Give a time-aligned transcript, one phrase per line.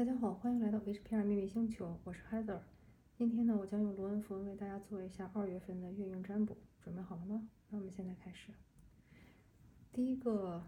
[0.00, 2.60] 大家好，欢迎来到 HPR 秘密星球，我是 Heather。
[3.18, 7.46] 今天呢，我将用罗恩符文为大家做一下二月份的月运占卜，准备好了吗？
[7.68, 8.50] 那我们现在开始。
[9.92, 10.64] 第一个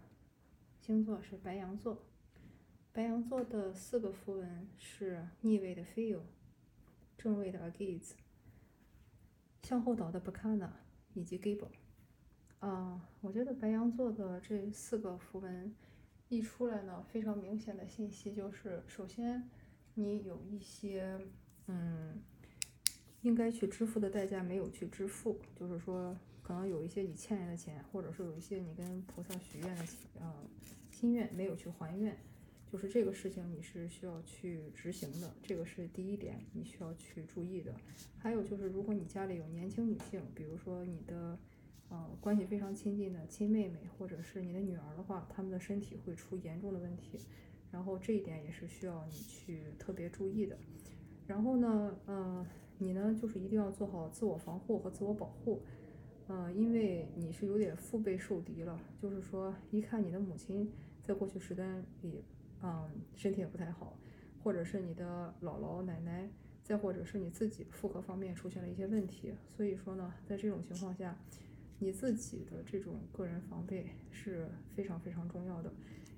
[0.79, 2.03] 星座是白羊座，
[2.91, 6.19] 白羊座的四个符文是逆位的 Feel，
[7.17, 8.11] 正位的 Agaze，
[9.63, 10.69] 向后倒的 Bacana
[11.15, 11.71] 以及 Gable。
[12.59, 15.73] 啊，我觉得白羊座的这四个符文。
[16.29, 19.47] 一出来呢，非常明显的信息就是，首先
[19.93, 21.19] 你有一些
[21.67, 22.19] 嗯
[23.21, 29.85] 应该去支付的代价没有去支付，就是说可能有一些你欠人的钱，或者是有一些你跟菩萨许愿的
[30.19, 30.33] 呃
[30.89, 32.17] 心愿没有去还愿，
[32.71, 37.75] 就是这个事情你是需要去执行的，这个是第一点你需要去注意的。
[38.17, 41.37] 还有就是，如果你家里有年轻女性，比如说你的。
[41.89, 47.19] 呃，关系非常亲近的亲妹妹，或者是你的女儿的话，他们的身体会出严重的问题，
[47.71, 50.57] 然后这一点也是需要你去特别注意的。
[51.27, 52.43] 然后呢，呃，
[52.79, 55.61] 你呢就是一定要做好自我防护和自我保护，
[56.27, 60.71] 呃，因为你是有点腹背受敌了，就是说一看你的母亲
[61.03, 62.23] 在过去时段里，
[62.63, 63.95] 嗯，身体也不太好，
[64.43, 66.27] 或者是你的姥姥奶奶，
[66.63, 71.15] 再或者是你自己妇科方面出现了一些问题，所以说呢，在这种情况下。
[71.83, 75.69] 你自己的这种个人防备是非常非常重要的，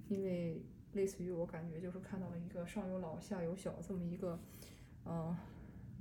[0.08, 0.62] 因为
[0.94, 4.40] 类似于我感觉就是看到了一个上有老下有小这么一个，
[5.06, 5.36] 嗯，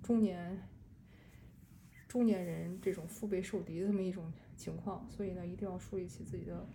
[0.03, 0.69] 中年
[2.07, 6.69] 中年人这种腹背受敌这么一种情况，所以呢，一定要树立起自己的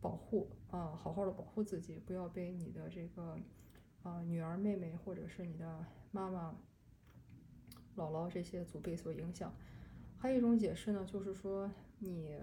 [0.00, 3.38] 保护啊，好好的保护自己，不要被你的这个
[4.02, 6.52] 啊女儿妹妹或者是你的妈妈、
[7.96, 9.54] 姥姥这些祖辈所影响。
[10.18, 11.70] 还有一种解释呢，就是说。
[12.04, 12.36] 你，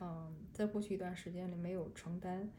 [0.00, 2.50] 嗯，在过去一段时间里没有承担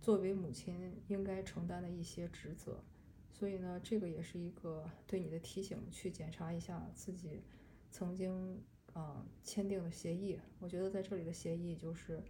[0.00, 2.82] 作为母亲应该承担的一些职责，
[3.30, 7.42] 所以呢，这个也是一个对你的提醒，去检查一下自己
[7.90, 10.38] 曾经啊签订的协议。
[10.60, 12.22] 我觉得在这里的协议就是，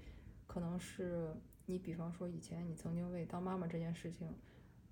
[0.47, 1.35] 可能是
[1.67, 4.35] 你比方说以前你曾经为当妈妈这件事情，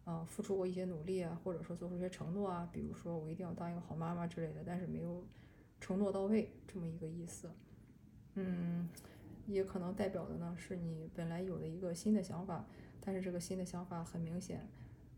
[0.05, 5.27] 啊付出过一些努力啊，或者说做出一些承诺啊，比如说我一定要当一个好妈妈之类的，但是没有
[5.81, 7.51] 承诺到位这么一个意思。
[8.41, 8.89] 嗯，
[9.49, 12.65] 也可能代表的呢是你本来有的一个新的想法，
[13.01, 14.65] 但是这个新的想法很明显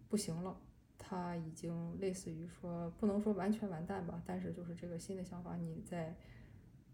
[0.08, 0.58] 不行了，
[0.96, 6.16] 它已经类似于说不能说完全完蛋吧，但是就是这个新的想法你在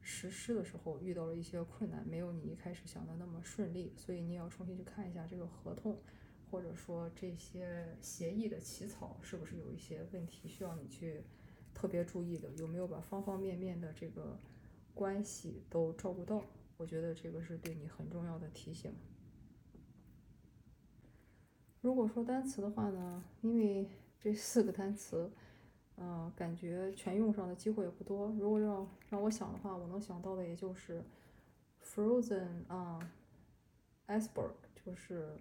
[0.00, 5.97] 实施的时候遇到了一些困难，没有你一开始想的那么顺利，所以你也要重新去看一下这个合同，
[6.50, 11.22] 或者说这些协议的起草是不是有一些问题需要你去
[11.72, 14.36] 特别注意的，有没有把方方面面的这个。
[14.96, 16.42] 关系都照顾到，
[16.78, 18.94] 我觉得这个是对你很重要的提醒。
[21.82, 23.86] 如果说单词的话呢，因为
[24.18, 25.30] 这四个单词，
[25.98, 28.28] 嗯，感觉全用上的机会也不多。
[28.38, 31.04] 如果让让我想的话，我能想到的也就是
[31.84, 32.98] frozen 啊
[34.06, 35.36] ，iceberg，就是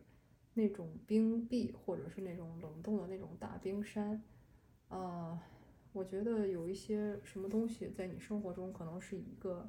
[0.53, 4.21] 那种冰壁或者是那种冷冻的那种大冰山，
[4.89, 5.41] 啊。
[5.95, 9.65] 我觉得有一些什么东西在你生活中可能是一个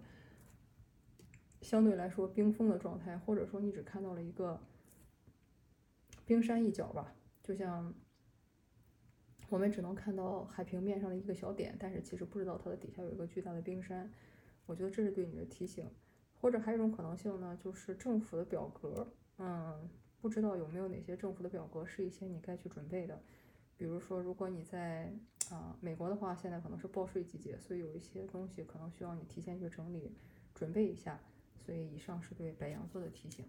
[1.62, 4.60] 相对来说冰封的状态，或者说你只看到了一个
[6.24, 7.14] 冰山一角吧，
[7.44, 7.94] 就像
[9.48, 14.10] 我们只能看到海平面上的一个小点，但是其实不知道它的底下有一个巨大的冰山。
[14.66, 15.88] 我觉得这是对你的提醒，
[16.40, 19.88] 或者还有一种可能性呢，就是政府的表格，嗯，
[20.20, 23.22] 不知道有没有哪些政府的表格是一些你该去准备的。
[23.76, 25.14] 比如说，如果你在
[25.50, 30.12] 啊美国的话，现在可能是报税季节，所以有一些东西可能需要你提前去整理、
[30.54, 31.20] 准备一下。
[31.58, 33.44] 所以以上是对白羊座的提醒。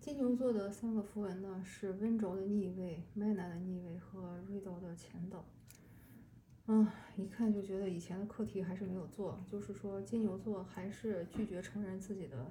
[0.00, 5.44] 金牛座的三个符文呢是温柔的逆位、Mana 的逆位和锐刀的前导。
[6.66, 12.50] 啊，一看就觉得以前的课题还是没有做，就是说金牛座还是拒绝承认自己的。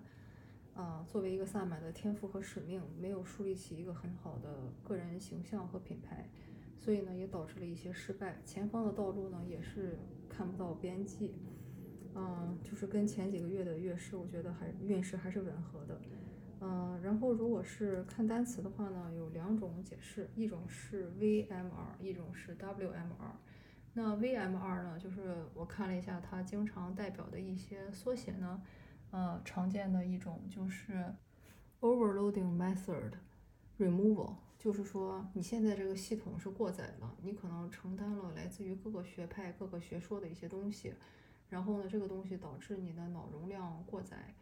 [0.75, 6.29] 啊，作为一个萨满的天赋和使命，没有树立起一个很好的个人形象和品牌，
[6.83, 8.41] 所以呢，也导致了一些失败。
[8.43, 9.97] 前方的道路呢，也是
[10.27, 11.33] 看不到边际。
[12.13, 16.01] 嗯，就是跟前几个月的月事，我觉得还运势还是吻合的。
[16.59, 23.31] 嗯，然后如果是看单词的话呢，有两种解释，一种是 VMR，一种是 WMR。
[23.93, 28.61] 那 VMR 呢，就是我看了一下，它经常代表的一些缩写呢。
[29.11, 31.15] 呃，常见的一种就是
[31.79, 33.13] overloading method
[33.79, 40.93] removal，就是说你现在这个系统是过载了，你可能承担了来自于各个学派、各个学说的一些东西，
[41.49, 44.33] 然后呢，这个东西导致你的脑容量过载，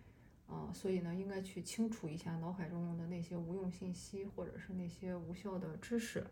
[0.47, 6.23] 啊，所以呢，应该去清除一下脑海中的那些无用信息或者是那些无效的知识，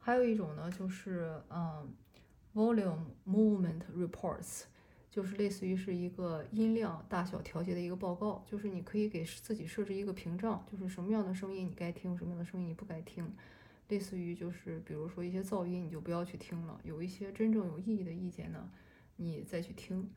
[0.00, 1.88] 还有一种呢，就是嗯
[2.52, 4.64] ，volume movement reports，
[5.10, 13.30] 就是类似于是一个音量大小调节的一个报告，就是你可以给自己设置一个屏障，就是什么样的声音你该听，什么样的声音你不该听。
[13.88, 16.80] 类似于就是比如说一些噪音，你就不要去听了。
[16.84, 18.70] 有一些真正有意义的意见呢，
[19.16, 20.08] 你再去听。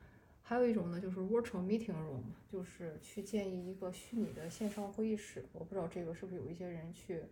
[0.46, 5.44] 还有一种呢，就是 virtual meeting room，就是去建议一个虚拟的线上会议室。
[5.52, 7.22] 我不知道这个是不是有一些人去，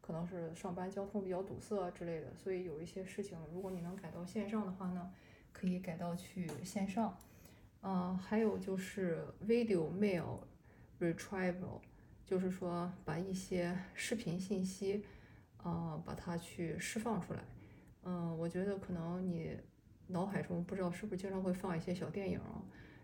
[0.00, 5.10] 可能是上班交通比较堵塞之类的，所以有一些事情，如果你能改到线上的话呢，
[5.58, 7.16] 可以改到去线上。
[7.82, 10.38] 嗯，还有就是 video mail
[11.00, 11.80] retrieval，
[12.24, 15.04] 就是说把一些视频信息。
[15.64, 17.40] 呃，把它去释放出来。
[18.04, 19.58] 嗯，我觉得可能你
[20.06, 22.40] 脑海中不知道是不是经常会放一些小电影，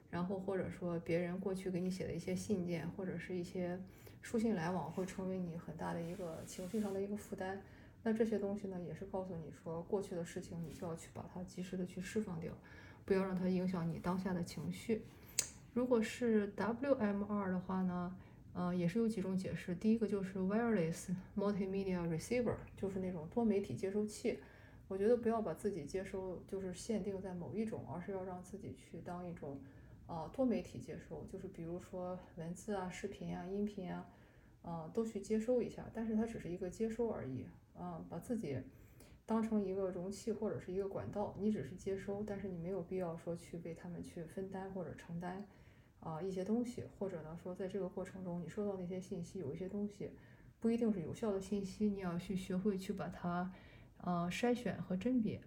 [0.08, 3.78] 然后或者说别人过去给你写的一些信件，或者是一些
[4.22, 7.60] 书信来往，会成为你很大的一个情绪上的一个负担。
[8.04, 12.52] 那这些东西呢，也是告诉你说，过去的事情你就要去把它及时的去释放掉，
[13.04, 15.02] 不要让它影响你当下的情绪。
[15.72, 18.16] 如果是 WMR 的话呢？
[18.56, 19.74] 呃，也是有几种解释。
[19.74, 24.38] 第一个就是 wireless multimedia receiver，就是那种多媒体接收器。
[24.86, 29.60] 我觉得不要把自己接收就是限定在某一种，而是要让自己去当一种
[30.06, 34.06] 啊多媒体接收，就是比如说文字啊、视频啊、音频啊，
[34.62, 35.90] 呃都去接收一下。
[35.92, 38.58] 但是它只是一个接收而已啊，把自己
[39.26, 45.46] 当成一个容器或者是一个管道，你只是接收，但是你没有必要说去为他们去分担或者承担。
[46.00, 50.10] 啊，一些东西，或者呢说，在这个过程中，你收到那些信息，有一些东西
[50.60, 53.50] 不一定是有效的信息，你要去学会去把它，
[54.02, 55.40] 呃，筛选和甄别。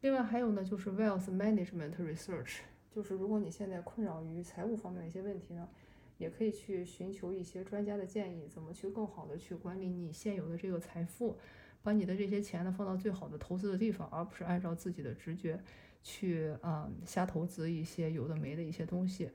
[0.00, 2.60] 另外还有呢，就是 wealth management research，
[2.90, 5.68] 就是如果你现在困扰于财务方面的一些问题呢，
[6.16, 11.36] 也可以去寻求一些专家的建议，怎么去更好的去管理你现有的这个财富，
[11.82, 15.62] 把你的这些钱呢放到最好的投资的地方，而不是按照自己的直觉
[16.02, 19.30] 去啊瞎投资一些有的没的一些东西。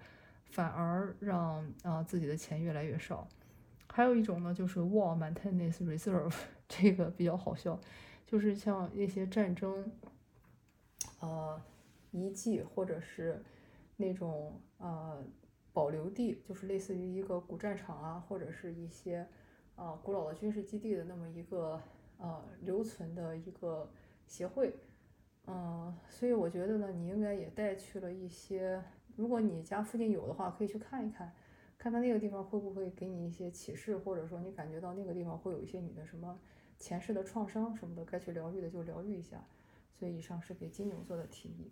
[0.52, 3.28] 反而让啊自己的钱越来越少。
[3.88, 6.36] 还有一种呢，就是 war maintenance reserve，
[6.70, 7.80] 这个比较好笑，
[8.28, 9.92] 就是像一些战争，
[11.22, 11.60] 呃
[12.12, 13.44] 遗迹或者是
[13.98, 15.24] 那种呃
[15.72, 19.28] 保留地，就是类似于一个古战场啊，或者是一些
[19.76, 21.82] 啊古老的军事基地的那么一个
[22.18, 23.92] 呃留存的一个
[24.26, 24.76] 协会。
[25.46, 28.82] 嗯，所以我觉得呢，你应该也带去了一些。
[29.16, 31.34] 如果你家附近有的话，可以去看一看，
[31.78, 36.40] 看看那个地方会不会给你一些启示，或者说你感觉到那个地方会有一些你的什么
[36.80, 39.46] 前世的创伤什么的，该去疗愈的就疗愈一下。
[39.92, 41.72] 所以以上是给金牛座的提议。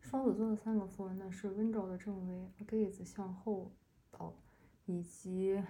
[0.00, 3.70] 双子座的三个符文呢是温州的正位、Gaze 向后
[4.10, 4.32] 倒
[4.86, 5.62] 以及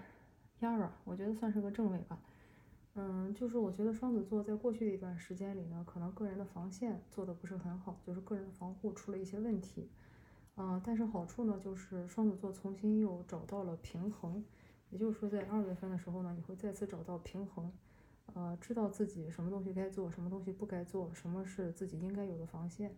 [0.61, 2.21] Yara，我觉得算是个正位吧。
[2.99, 9.91] 嗯，就是我觉得双子座在过去的一段时间里呢，可能个人的防线做的不是很好，就是个人防护出了一些问题。
[10.57, 14.43] 嗯，但是好处呢，就是双子座重新又找到了平衡，
[14.89, 17.71] 也就是说在二月份的时候呢，你会再次找到平衡，
[18.33, 22.97] 呃，知道自己什么东西该做，什么东西不该做，什么是自己应该有的防线。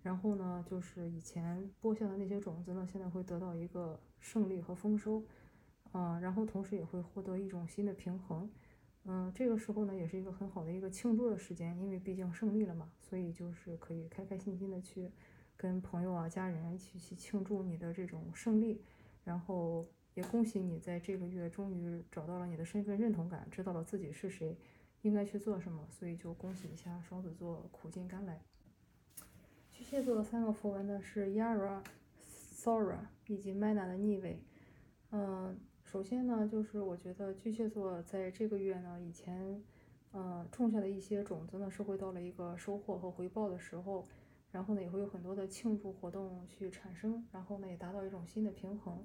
[0.00, 5.24] 然后呢，就是以前播下的那些种子呢，现在会得到一个胜利和丰收，
[5.90, 8.48] 啊，然后同时也会获得一种新的平衡。
[9.04, 15.10] 嗯，这个时候呢，也是一个很好的一个庆祝的时间，因为毕竟胜利了嘛，所以就是可以开开心心的去
[15.56, 18.82] 跟朋友啊、家人一起去庆祝你的这种胜利，
[19.24, 24.54] 然后也恭喜你在这个月终于找到了你的身份认同感，知道了自己是谁，
[25.00, 28.42] 应该去做什么，所以就恭喜一下双子座苦尽甘来。
[29.72, 31.82] 巨蟹座的三个符文呢是 Yara、
[32.54, 34.38] Sora 以及 Mana 的逆位，
[35.10, 35.58] 嗯。
[35.90, 39.60] 首先呢，就是我觉得巨蟹座在这个月呢，以前，
[40.12, 44.06] 呃，种下的一些种子呢，是会到了一个收获和回报的时候，
[44.52, 49.04] 然后呢，也会有很多的庆祝活动去产生，然后呢，也达到一种新的平衡。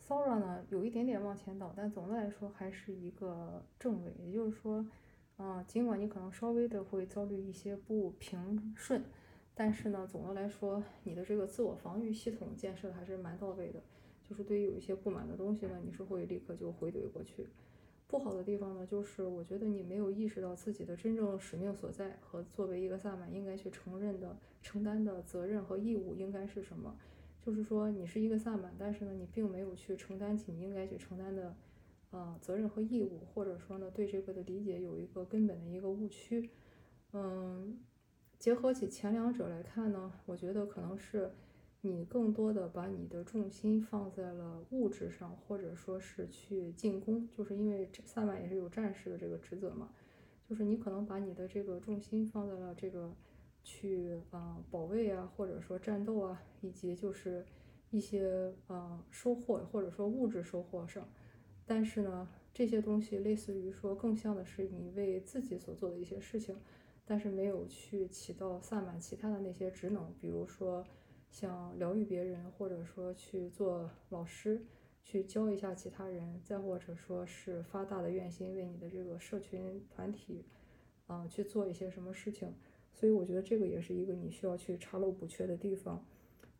[0.00, 4.86] Sora 呢，有一点点往前倒，但总的来说还是一个正位，也就是说，
[5.36, 9.02] 啊，尽管你可能稍微的会遭遇一些不平顺，
[9.52, 13.82] 但是呢，总的来说，你的这个自我防御系统建设还是蛮到位的。
[14.30, 17.48] 就是对于有一些不满的东西呢，你是会立刻就回怼过去。
[18.06, 26.96] 不好的地方呢，就是我觉得你没有意识到自己的真正使命所在和作为一个萨满应该去承认的、承担的责任和义务应该是什么。
[27.44, 31.56] 就是说你是一个萨满，但是呢，你并没有去承担起你应该去承担的
[32.12, 36.50] 啊责任和义务，或者说呢，对这个的理解有一个根本的一个误区。
[37.12, 37.80] 嗯，
[38.38, 41.32] 结合起前两者来看呢，我觉得可能是。
[41.82, 49.90] 你更多的把你的重心放在了物质上，或者说是去进攻，就是因为萨满也是有战士的这个职责嘛，
[50.48, 53.14] 就是你可能把你的这个重心放在了这个
[53.64, 57.46] 去啊保卫啊，或者说战斗啊，以及就是
[57.90, 61.08] 一些啊收获或者说物质收获上。
[61.64, 66.56] 但是呢，这些东西类似于说更像的是你为自己所做的一些事情，
[67.06, 70.84] 但是没有去起到萨满其他的那些职能，比如说
[71.30, 74.62] 像疗愈别人，或者说去做老师。
[75.02, 80.44] 去教一下其他人，再或者说是发大的愿心，为你的这个社群团体，
[81.06, 82.52] 啊，去做一些什么事情。
[82.92, 86.04] 所以我觉得这个也是一个你需要去查漏补缺的地方。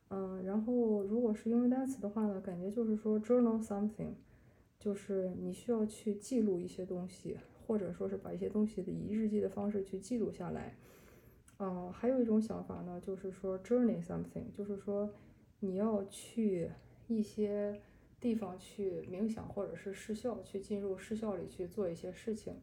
[0.08, 4.14] 嗯，然后如果是英文单词的话呢，感觉就是说 journal something，
[4.78, 7.36] 就是你需要去记录一些东西，
[7.66, 10.74] 或者说是把一些东西的以日记的方式去记录下来。
[11.64, 15.08] 啊，还有一种想法呢，就是说 journey something，就是说
[15.60, 16.70] 你要去
[17.06, 17.80] 一些。
[18.20, 22.54] 地方去冥想，或者是失效，去进入失效里去做一些事情。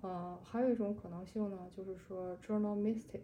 [0.00, 3.22] 呃，还有一种可能性呢，就是说 journal mystic，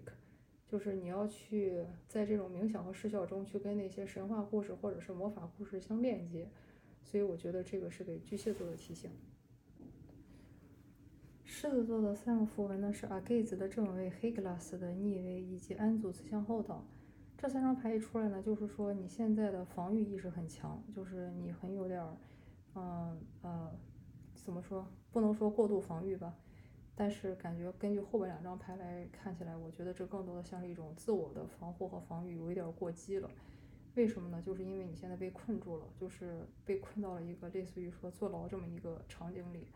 [0.66, 6.48] 就是你要去在这种冥想和失效中去跟那些神话故事或者是魔法故事相链接。
[7.04, 9.08] 所以我觉得这个是给巨蟹座的提醒。
[11.62, 16.84] 狮子座的三个符文呢是阿盖子的正位、黑格拉斯的逆位以及安祖慈向后倒。
[17.38, 22.16] 这三张牌一出来呢，就是说你现在的防御意识很强，就是你很有点儿，
[22.74, 23.70] 嗯呃，
[24.34, 24.84] 怎么说？
[25.12, 26.34] 不能说过度防御吧，
[26.96, 33.30] 但是感觉根据后边两张牌来看起来，我觉得这更多的像是一种自我的防护和防御，有一点过激了。
[33.94, 34.42] 为什么呢？
[34.42, 39.68] 就是因为你现在被困住了，就是被困到了一个类似于说坐牢这么一个场景里，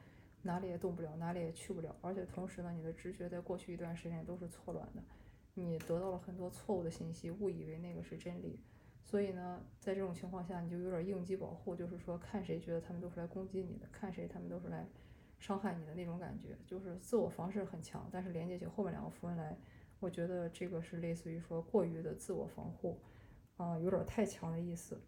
[0.46, 5.02] 哪里也动不了，哪里也去不了，而且同时呢，你的直觉在过去一段时间都是错乱的。
[5.52, 8.60] 你得到了很多错误的信息，误以为那个是真理，
[9.02, 14.86] 所以呢，在这种情况下，你就有点应激保护，就是说看谁觉得他们都是来攻击你的，看谁他们都是来
[15.38, 18.06] 伤害你的那种感觉，就是自我防御很强。
[18.12, 19.56] 但是连接起后面两个符文来，
[19.98, 23.00] 我觉得这个是类似于说过于的自我防护，
[23.56, 25.00] 啊，有点太强的意思，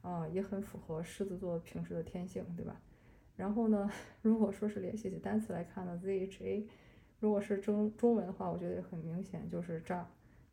[0.00, 2.80] 啊，也很符合狮子座平时的天性，对吧？
[3.36, 3.90] 然后呢，
[4.22, 6.66] 如果说是联系起单词来看呢，zha。
[7.18, 10.06] 如果是中中文的话，我觉得很明显，就是咋，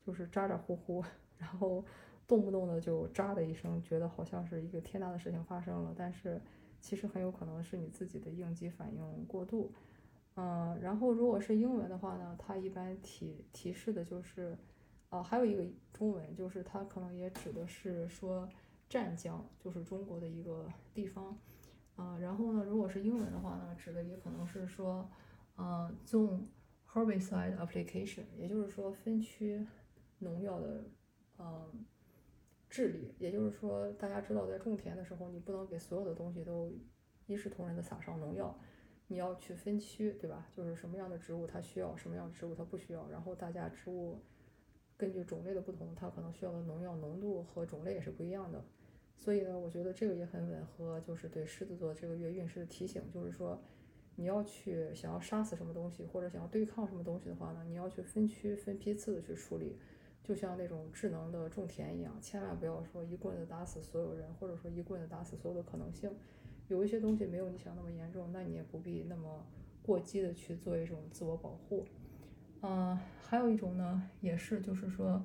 [0.05, 1.03] 就是咋咋呼呼，
[1.39, 1.83] 然后
[2.27, 6.39] 动不动的就喳的一声，觉得好像是一个天大的事情发生了，但是
[6.79, 9.71] 其实很有可能是你自己的应激反应过度。
[10.35, 14.55] 嗯，然后如果是英文的话呢，它一般提提示的就是，
[15.09, 18.47] 啊，还有一个中文，就是它可能也指的是说
[18.87, 21.35] 湛江，就是中国的一个地方。
[21.99, 25.09] 啊，然后呢，如果是英文的话呢，指的也可能是说，
[25.57, 26.47] 嗯，种。
[26.91, 29.63] Herbicide application，也就是说分区
[30.17, 30.83] 农药的，
[31.37, 31.85] 嗯，
[32.67, 33.13] 治理。
[33.19, 36.73] 也就是说，大家知道，在种田的时候，你不能给所有的东西都
[37.27, 38.59] 一视同仁的撒上农药，
[39.05, 40.47] 你要去分区，对吧？
[40.51, 43.07] 就是什么样的植物它需要，什么样的植物它不需要。
[43.07, 44.19] 然后大家植物
[44.97, 48.65] 根据种类的不同，它可能需要的农药浓度和种类也是不一样的。
[49.19, 53.61] 所以呢，我觉得这个也很吻合，就是对狮子座这个月运势的提醒，就是说。
[54.15, 59.77] 你要去想要杀死什么东西，或者想要对抗什么东西的话呢，你要去分区分批次的去处理，
[60.21, 66.11] 就像那种智能的种田一样，千万不要说一棍子打死所有人，或者说一棍子打死所有的可能性。
[66.67, 69.41] 有一些东西没有你想那么严重，那你也不必那么
[69.81, 71.85] 过激的去做一种自我保护。
[72.61, 75.23] 嗯，还有一种呢，也是就是说，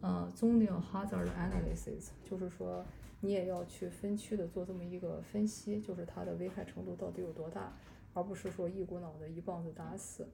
[0.00, 2.84] 呃，zone hazard analysis，就是说
[3.22, 7.74] 你也要去分区的做这么一个分析，就是它的危害程度到底有多大。
[8.14, 10.28] 而不是说一股脑的一棒子打死，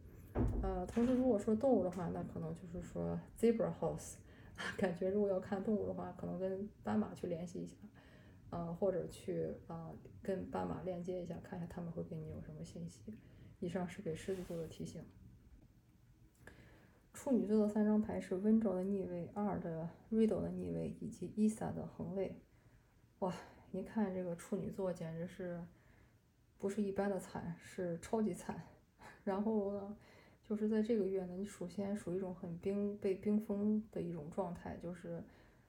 [0.61, 4.16] 呃，同时如果说动物的话，那可能就是说 zebra house，
[4.76, 7.76] 感觉如果要看动物的话，可能跟斑马去联系一下，
[8.50, 13.16] 呃，或者去啊跟斑马链接一下，看一下他们会给你有什么信息。
[13.61, 15.00] 以上是给狮子座的提醒。
[17.14, 22.35] 处女座的三张牌是温兆的逆位、二的 riddle 的逆位以及伊萨的横位。
[23.21, 23.35] 哇，
[23.73, 25.63] 一看这个处女座简直是。
[26.61, 28.61] 不是一般的惨，是超级惨。
[29.23, 29.97] 然后呢，
[30.43, 35.23] 就是在这个月呢，你首先属于一种很冰被冰封的一种状态，就是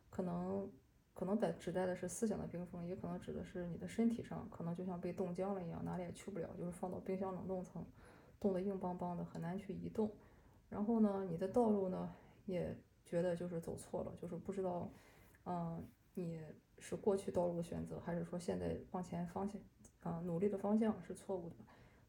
[0.10, 0.68] 可能
[1.14, 7.86] 可能在指代的是思想的冰封，也可能指的是你的身体上，可能就像被冻僵了一样，哪里也去不了，就是放到冰箱冷冻层，
[8.40, 10.12] 冻得硬邦邦的，很难去移动。
[10.70, 12.16] 然后呢，你的道路呢，
[12.48, 12.76] 也
[13.06, 14.92] 觉得就是走错了，就是不知道，
[15.46, 16.42] 嗯，你
[16.80, 19.60] 是过去道路的选择，还是说现在往前方向。
[20.02, 21.56] 啊，努力的方向是错误的，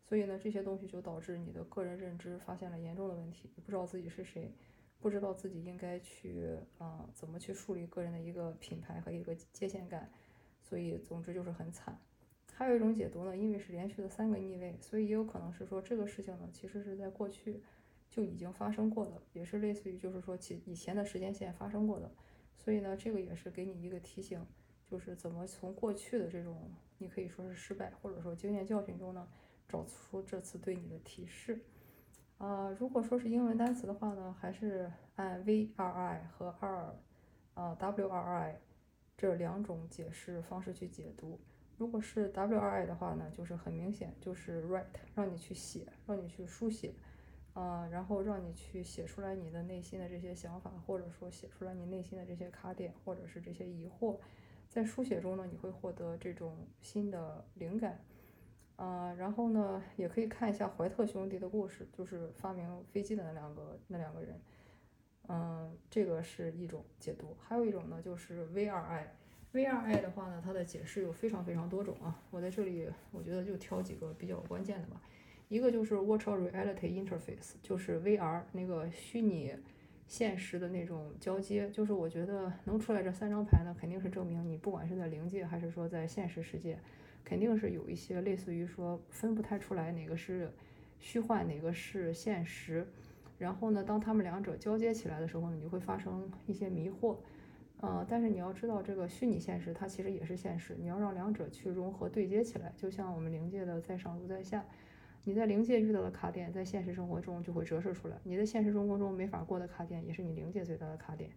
[0.04, 4.54] 所以呢，这些东西就导致你的个人认知发现了严重的问题，不知道自己是谁，
[5.00, 10.08] 不知道自己应该去啊怎么去树立个人的一个品牌和一个界限感，
[10.62, 11.98] 所以总之就是很惨。
[12.54, 17.60] 还有一种解读呢，因为是连续的三个逆位，所以也有可能是说这个事情呢，其实是在过去
[18.08, 22.08] 就已经发生过的，也是类似于就是说其以前的时间线发生过的。
[22.56, 24.46] 所以呢，这个也是给你一个提醒，
[24.90, 26.68] 就是怎么从过去的这种
[26.98, 29.28] 你可以说是失败或者说经验教训中呢，
[29.68, 31.60] 找出这次对你的提示。
[32.38, 36.96] 啊，如果说是英文单词的话呢，还是按 V R I 和 R，
[37.54, 38.60] 啊 W R I
[39.16, 41.38] 这两种解释方式去解读。
[41.76, 46.92] 如果是 W R I 的话呢，就是很明显就是 write，让你去写，让你去书写。
[47.52, 54.16] 啊，然后让你去写出来你的内心的这些想法，或者说写出来你内心的这些卡点，或者是这些疑惑，
[54.70, 58.02] 在书写中呢，你会获得这种新的灵感。
[58.76, 64.40] 呃，然后呢，也可以看一下怀特兄弟的故事，就是发明飞机的那两个那两个人。
[65.28, 75.02] 嗯，这个是一种解读，还有一种呢，就是 V R I，V R I 的话呢，它的解释有非常非常多种啊，我在这里我觉得就挑几个比较关键的吧。
[75.48, 79.52] 一个就是 Virtual Reality Interface，就是 VR 那个虚拟
[80.10, 81.70] 现实的那种交接。
[81.70, 86.76] 就是我觉得能出来这三张牌呢，肯定是证明你不管是在灵界还是说在现实世界，
[87.24, 90.52] 肯定是有一些类似于说分不太出来哪个是
[90.98, 92.84] 虚幻，哪个是现实。
[93.38, 97.16] 然后呢，当他们两者交接起来的时候呢，你会发生一些迷惑。
[97.80, 104.64] 呃，但是你要知道，这个虚拟现实它其实也是现实，你要让两者去融合对接起来，就像我们灵界的在上如在下。
[105.24, 108.16] 你在灵界遇到的卡点，在现实生活中就会折射出来。
[108.24, 111.30] 你在现实生活中没法过的卡点，也是你灵界最大的卡点。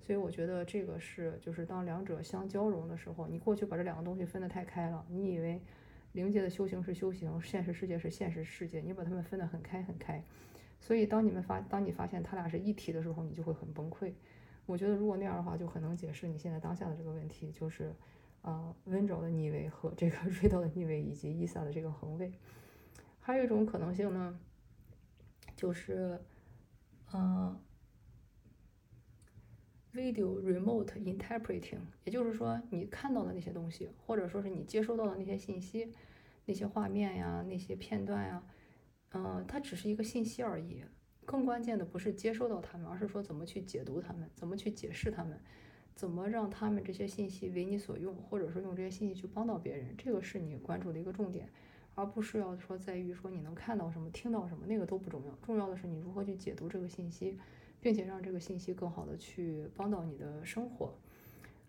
[0.00, 5.04] 所以我觉得这个是，就是当两者相交融的时候，你过去把这两个东西分得太开了。
[5.08, 5.60] 你以为
[6.12, 10.22] 灵界的修行是修行，现实世界是现实世界，你把它们分得很开很开。
[10.80, 14.12] 所以当你们发，当你发现它俩是一体的时候，你就会很崩溃。
[14.64, 17.92] 我觉得如果那样的话，就很能解释你现在当下的这个问题，就是
[18.42, 22.32] 啊，温柔的逆位和这个 瑞道的逆位，以及伊萨的这个横位。
[23.26, 24.38] 还有一种可能性呢，
[25.56, 26.20] 就是，
[27.12, 27.60] 嗯
[29.92, 35.92] ，video remote interpreting，也就是说，你看到的那些东西，或者说是你接收到的那些信息、
[36.44, 38.44] 那些画面呀、那些片段呀，
[39.10, 40.84] 嗯，它只是一个信息而已。
[41.24, 45.36] 更关键的不是接收到它们，而是说怎么去解读它们，怎么去解释它们，
[45.96, 51.50] 怎么让他们这些信息为你所用，或者说用这些信息去帮到别人，这个是你关注的一个重点。
[51.96, 55.32] 而不是要说在于说你能看到什么、听到什么，那个都不重要。
[55.42, 57.36] 重要的是你如何去解读这个信息，
[57.80, 60.94] 并且让这个信息更好的去帮到你的生活。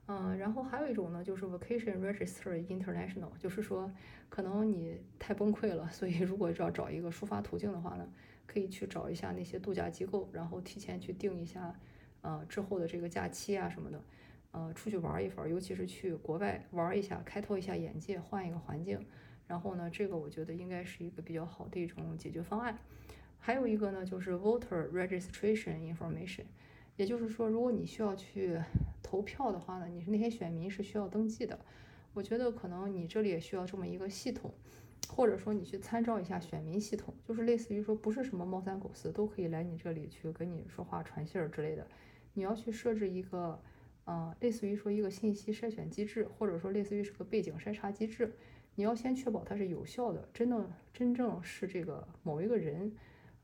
[0.08, 3.92] 嗯，然后还有一种呢，就是 Vacation Register International，就是说
[4.30, 8.08] 可能你太崩溃了，所以如果要找一个抒发途径的话呢，
[8.46, 11.74] 可以去找一下那些度假机构，然后提前去定一下，
[12.22, 14.02] 呃，之后的这个假期啊什么的，
[14.52, 19.06] 呃，出去玩一玩，尤其是去国外玩一下，开拓一下眼界，换一个环境。
[19.48, 22.78] 然后呢，这个我觉得应该是一个比较好的一种解决方案。
[23.40, 26.44] 还有一个呢，就是 voter registration information，
[26.98, 28.60] 也就是说，如果你需要去
[29.02, 31.58] 投票的话呢，你是那些选民是需要登记的。
[32.14, 34.52] 我觉得可能你这里也需要这么一个系统，
[35.08, 41.88] 或者说你去参照一下选民系统，就是类似于说不是什么猫三狗四都可以来你这里去跟你说话传信儿之类的。
[42.34, 43.62] 你要去设置一个，
[44.06, 48.34] 呃，类似于说一个信息筛选机制，或者说类似于是个背景筛查机制。
[48.78, 52.96] 你要先确保它是有效的，真的真正是这个某一个人，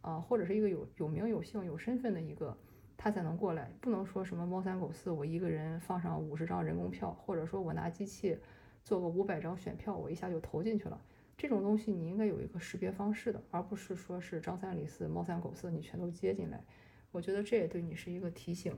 [0.01, 2.55] 啊，或者是一个有有名有姓有身份的一个，
[2.95, 3.71] 他才能过来。
[3.81, 8.37] 不能说什么猫三狗四，我一个人放上五十张人工票，或者说我拿机器
[8.83, 11.01] 做个五百张选票，我一下就投进去了。
[11.35, 16.63] 这种东西你应该有一个识别方式的，而不是说是张三李四猫三狗四你全都接进来。
[17.09, 18.77] 我觉得这也对你是一个提醒。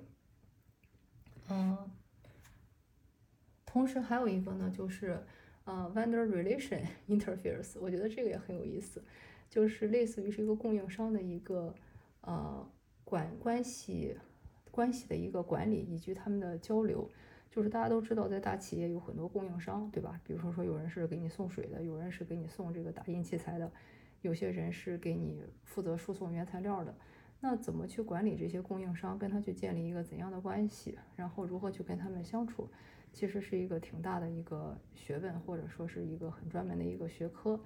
[1.50, 1.92] 嗯，
[3.66, 5.22] 同时还有一个呢，就是。
[5.66, 9.04] 啊，vendor relation interferes，我觉得这个也很有意思，
[9.50, 11.76] 就是类似于是一个供应商的一个
[12.22, 12.66] 呃
[13.04, 14.16] 管关系
[14.72, 17.10] 关系的一个管理以及他们的交流。
[17.52, 20.20] 就是大家都知道，在大企业有很多供应商，对吧？
[20.26, 23.72] 比如说说有人是给你送水的，有人是给你送这个打印器材的，
[24.22, 26.94] 有些人是给你负责输送原材料的。
[27.40, 32.70] 那怎么去管理这些供应商，跟他去建立一个怎样的关系，然后如何去跟他们相处？
[33.16, 37.58] 其实是一个挺大的一个学问，或者说是一个很专门的一个学科，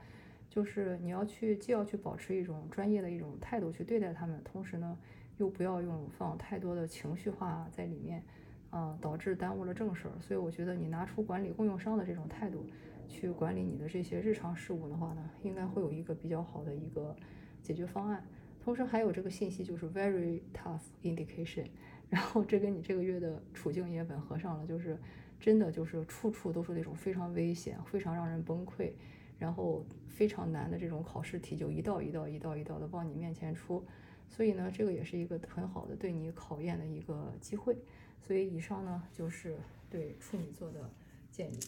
[0.48, 4.96] 就是你要去既要去保持一种专业的一种态度去对待他们，同时呢，
[5.38, 8.24] 又不要用放太多的情绪化在里面，
[8.70, 10.14] 啊，导致耽误了正事儿。
[10.22, 12.64] 所以我觉得你拿出管理供应商的这种态度
[13.08, 17.16] 去管理你的这些日常事务的话呢，应该会有一个比较好的一个
[17.64, 18.24] 解决方案。
[18.62, 21.66] 同时还有这个信息就是 very tough indication，
[22.08, 24.96] 然后这跟你这个月的处境也吻合上了，就是。
[25.40, 28.92] 真的就是处处都是那种非常危险、非常让人崩溃，
[29.38, 33.86] 然后非常难的这种考试题，就一道一道、一道一道的往你面前出。
[34.28, 37.78] 所以呢，这个也是一个很好的对你考验的一个机会。
[38.20, 39.58] 所以以上呢，就是
[39.90, 40.90] 对处女座的
[41.32, 41.60] 建议。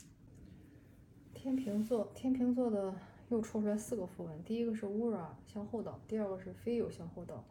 [1.34, 2.94] 天平座，天平座的
[3.30, 7.44] 又抽出来四个符文，第一个是乌拉向后倒，第二个是飞友向后倒，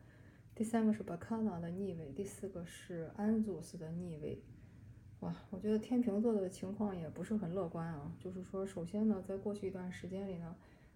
[0.54, 4.40] 第三个是巴卡纳的逆位，第四个是安祖斯的逆位。
[5.20, 8.12] 哇，我觉得天平座的情况也不是很乐观啊。
[8.18, 10.54] 就是说，首先呢，在过去一段时间里呢，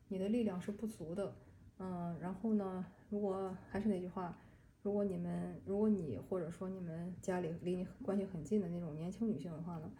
[0.08, 1.34] 你的力量是不足的，
[1.78, 4.38] 嗯，然后呢，如果还是那句话，
[4.82, 9.90] 如果你们，如果你或者说你们家里离你关系很近的那种年轻女性的话呢。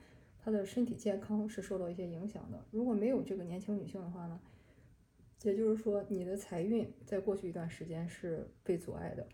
[0.46, 2.62] 她的身体健康是受到一些影响的。
[2.70, 4.38] 如果没有这个年轻女性的话呢，
[5.42, 9.26] 也就是说你的财运在过去一段时间是被阻碍的，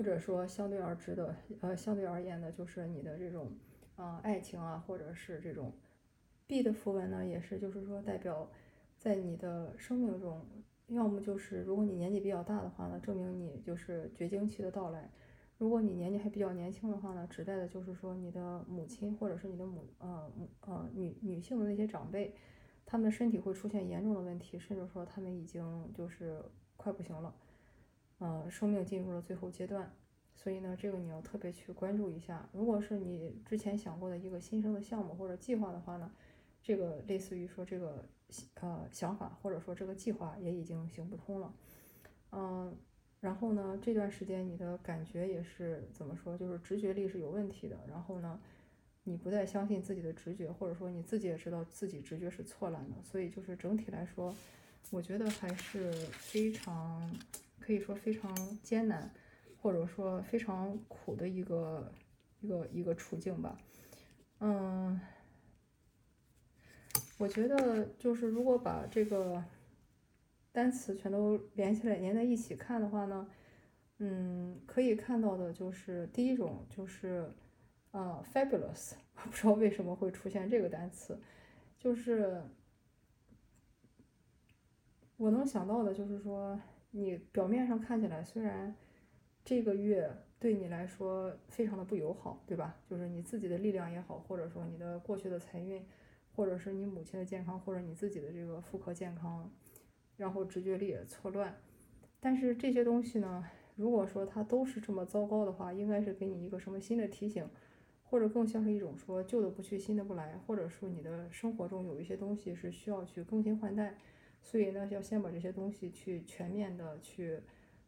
[0.00, 3.52] 或者说相对而之的，呃，相对而言的，就是你的这种
[3.96, 5.74] 啊爱情啊，或者是这种
[6.46, 8.50] B 的符文呢，也是就是说代表
[8.96, 10.40] 在你的生命中，
[10.86, 15.10] 要么就是如果你年纪比较大的话呢，证明你就是绝经期的到来。
[15.58, 22.34] 如果你年纪还比较年轻的话呢，指代的就是说你的母亲或者是你的母呃母呃女女性的那些长辈，
[22.86, 26.42] 他们的身体会出现严重的问题，甚至说他们已经就是
[26.78, 27.34] 快不行了，
[28.20, 29.92] 呃，生命进入了最后阶段。
[30.36, 32.48] 所以呢，这个你要特别去关注一下。
[32.52, 36.10] 如果是你之前想过的一个新生的项目或者计划的话呢，
[36.62, 38.08] 这个类似于说这个
[38.54, 41.52] 呃想法或者说这个计划也已经行不通了，
[42.30, 42.76] 嗯。
[43.20, 46.38] 然后呢，这段时间你的感觉也是怎么说？
[46.38, 47.78] 就是直觉力是有问题的。
[47.86, 48.40] 然后呢，
[49.04, 52.96] 你不再相信自己的直觉，或者说你自己也知道自己直觉是错乱的。
[53.02, 54.34] 所以就是整体来说，
[54.90, 57.14] 我觉得还是非常
[57.70, 59.08] 可以说非常艰难，
[59.62, 61.92] 或者说非常苦的一个
[62.40, 63.56] 一个一个处境吧。
[64.40, 65.00] 嗯，
[67.18, 69.44] 我觉得就是如果把这个。
[70.52, 73.28] 单词全都连起来连在一起看的话呢，
[73.98, 77.32] 嗯，可以看到的就是第一种就是
[77.92, 81.16] 啊，fabulous， 我不知道为什么会出现这个单词，
[81.78, 82.42] 就是
[85.18, 88.74] 我能想到的就是说，你表面上看起来虽然
[89.44, 92.76] 这个月对你来说非常的不友好，对吧？
[92.88, 95.84] 就是你自己的力量也好，或者说你的过去的财运，
[96.34, 99.50] 或者是你母亲的健康，或者你自己的这个妇科健康。
[100.16, 101.56] 然后直觉力也错乱，
[102.20, 103.42] 但是这些东西呢，
[103.74, 107.48] 如果说它都是这么糟糕的话，应该是给你一个什么新的提醒，
[108.04, 113.96] 或者更像是一种说旧的不去，新的不来，或者说你的生活中有一些东西是需要去更新换代，
[114.42, 117.40] 所以呢，要先把这些东西去全面的去，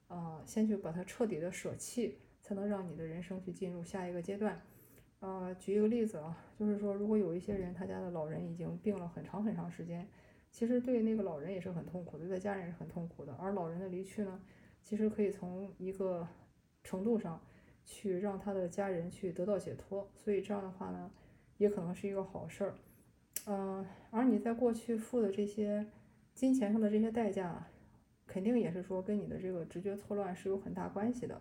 [0.09, 4.61] 呃，先去把它彻底的舍弃，才能让你的人生去进入下一个阶段。
[5.21, 10.07] 呃，举一个例子啊，就是说如果有一些人他家的老人已经病了很长很长时间。
[10.51, 13.33] 其实对那个老人也是很痛苦的，对家人也是很痛苦的。
[13.37, 14.39] 而老人的离去呢，
[14.83, 16.29] 其实可以从一个
[16.85, 17.41] 程度上
[17.87, 21.11] 去让他的家人去得到解脱，所以这样的话呢，
[21.57, 22.75] 也可能是一个好事儿。
[23.47, 25.87] 嗯，而你在过去付的这些
[26.35, 27.69] 金钱上的这些代价，
[28.27, 31.41] 肯定也是说跟你的这个直觉错乱是有很大关系的。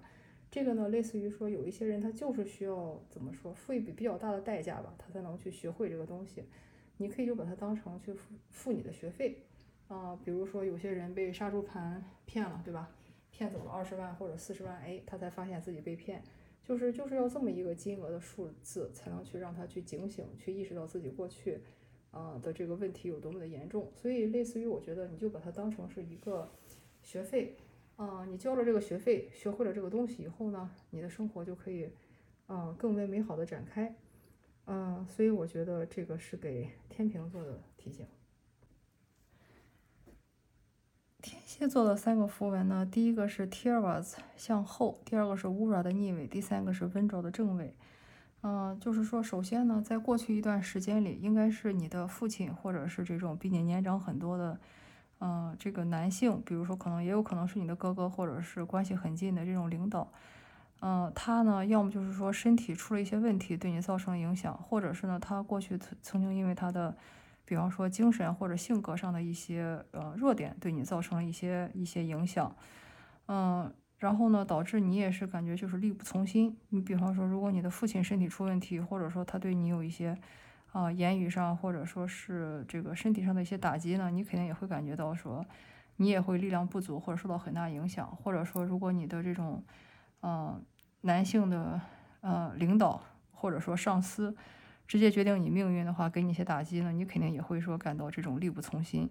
[0.50, 6.44] 这个呢，类似于说有一些人他就是需要怎么说，付一笔比较大的代价吧，他才能去学会这个东西。
[6.98, 9.44] 你可以就把它当成去付付你的学费，
[9.88, 12.92] 啊，比如说有些人被杀猪盘骗了，对吧？
[13.32, 16.22] 骗走了二十万或者四十万，哎，他才发现自己被骗，
[16.62, 21.62] 就是就是要这么一个金额的数字，才能去让他去警醒，去意识到自己过去，
[22.12, 23.92] 啊的这个问题有多么的严重。
[23.96, 26.52] 所以类似于我觉得你就把它当成是一个
[27.02, 27.56] 学费，
[27.96, 31.90] 啊，你交了这个学费，学会了这个东西以后呢，你的生活就可以，
[32.48, 33.96] 啊，更为美好的展开。
[34.66, 38.06] 嗯，所以我觉得这个是给天平座的提醒。
[41.22, 47.76] 天蝎座的三个符文呢，第一个是 Tiaras 向后，第二个是 Ura 的逆位，第三个是温柔的正位。
[48.44, 54.60] 嗯，就是说，首先呢，在过去一段时间里，应该是你的父亲或者是这种比你年长很多的，
[55.20, 60.12] 嗯，这个男性，比如说可能也有可能是你的哥哥或者是关系很近的这种领导。
[60.84, 66.98] 嗯，他呢，要么就是说身体出了一些问题，对你造成了影响，或者是呢，他过去曾曾经因为他的，
[67.46, 72.56] 比方说精神或者性格上的一些呃弱点，对你造成了一些一些影响，
[73.28, 76.58] 嗯，然后呢，导致你也是感觉就是力不从心。
[76.70, 80.18] 你比方说，如果你的父亲身体出问题，或者说他对你有一些
[80.72, 85.46] 啊言语上或者说是这个身体上的一些打击呢，你肯定也会感觉到说，
[85.98, 89.64] 你也会力量不足或者受到很大影响，或者说如果你的这种。
[90.22, 90.62] 啊，
[91.02, 91.82] 男性的
[92.20, 94.36] 呃领导或者说上司，
[94.88, 99.10] 直接决定你命运的话，给你一些打击呢，你肯定也会说感到这种力不从心。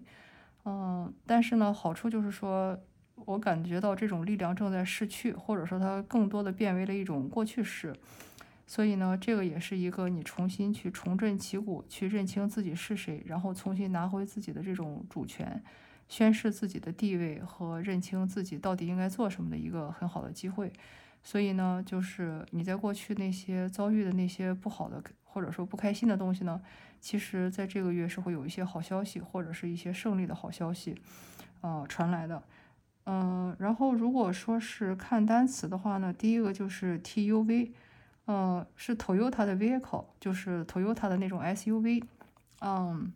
[0.63, 2.79] 嗯，但是呢，好处就是说，
[3.25, 7.95] 我感觉到这种力量正在逝去，或者说它更多的变为了一种过去式。
[8.67, 15.61] 所以呢，这个也是一个你重新去重振旗鼓，去认清自己是谁，然后重新拿回自己的这种主权，
[16.07, 20.71] 宣示自己的地位和认清自己到底应该做什么的一个很好的机会。
[21.21, 26.61] 所以呢，就是你在过去那些遭遇的那些不好的或者说不开心的东西呢，
[27.01, 30.95] 其实在这个月是会有一些好消息或者是一些胜利的好消息，
[31.59, 32.41] 呃，传来的。
[33.05, 37.71] 嗯，然后如果说是看单词的话呢，第一个就是 TUV。
[38.25, 42.01] 呃，是 Toyota 的 vehicle，就是 Toyota 的那种 SUV。
[42.61, 43.11] 嗯，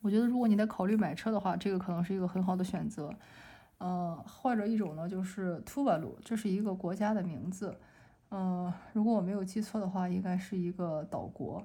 [0.00, 3.14] 我觉得如果你在考虑买车的话，这个可能是一个很好的选择。
[3.78, 7.76] 呃，或者一种呢，就是 Tuvalu，这是一个国家的名字。
[8.30, 11.64] 嗯，如果我没有记错的话，应该是一个岛国。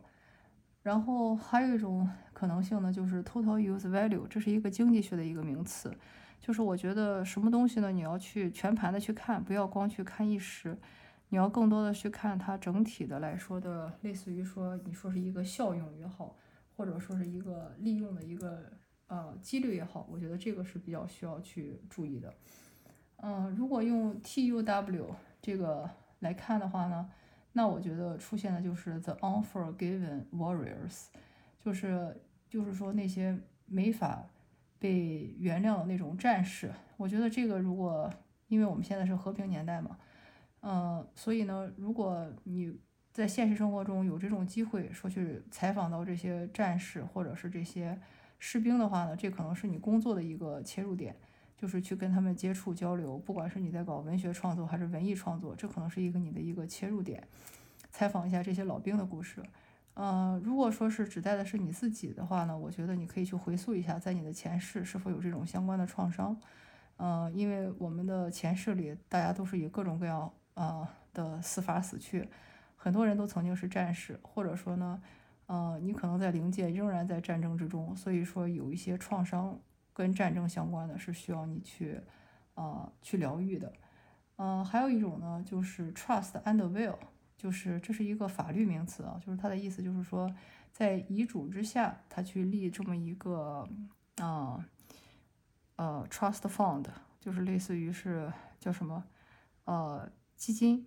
[0.83, 5.91] 然后还有一种可能性呢，就是 Total Use Value，这是一个经济学的一个名词。
[6.39, 10.77] 就是我觉得什么东西呢，你要去全盘的去看，不要光去看一时。
[11.31, 16.35] 你要更多的去看它整体的来说的，类似于说你说是一个效用也好，
[16.75, 18.63] 或者说是一个利用的一个
[19.05, 22.33] 呃几率也好，我觉得这个是比较需要去注意的。
[23.17, 25.05] 嗯，如果用 TUW
[25.39, 27.07] 这个来看的话呢，
[27.53, 31.09] 那我觉得出现的就是 The Unforgiven Warriors，
[31.59, 34.25] 就是就是说那些没法
[34.79, 36.71] 被原谅的那种战士。
[36.97, 38.11] 我觉得这个如果
[38.47, 39.97] 因为我们现在是和平年代嘛。
[40.61, 42.77] 嗯，所以呢，如果你
[43.13, 47.97] 在现实生活中有这种机会，说去采访到这些战士或者是这些
[48.39, 51.15] 士兵的话呢，这可能是你工作的一个切入点，
[51.57, 53.17] 就是去跟他们接触交流。
[53.17, 57.25] 不管是你在搞文学创作还是文艺创作，这可能是一个你的一个切入点，
[57.89, 59.41] 采访一下这些老兵的故事。
[60.01, 66.39] 嗯，如果说是指代的是你自己的话呢，我觉得你可以去回溯一下，在你的前世是否有这种相关的创伤。
[66.97, 70.31] 嗯，因为我们的前世里，大家都是以各种各样。
[70.55, 72.27] 啊的死法死去，
[72.75, 75.01] 很多人都曾经是战士，或者说呢，
[75.45, 79.57] 呃，你可能在灵界仍然在战争之中，所以说有一些创伤
[79.93, 81.99] 跟战争相关的是需要你去
[82.55, 83.71] 啊去疗愈的。
[84.35, 86.97] 嗯，还有一种呢，就是 trust and will，
[87.39, 90.31] 就是这是一个法律名词啊，就是它的意思就是说，
[90.71, 93.67] 在遗嘱之下，他去立这么一个
[94.17, 94.63] 啊
[95.77, 96.85] 呃 trust fund，
[97.19, 99.03] 就是类似于是叫什么
[99.65, 100.07] 呃。
[100.39, 100.85] 基金，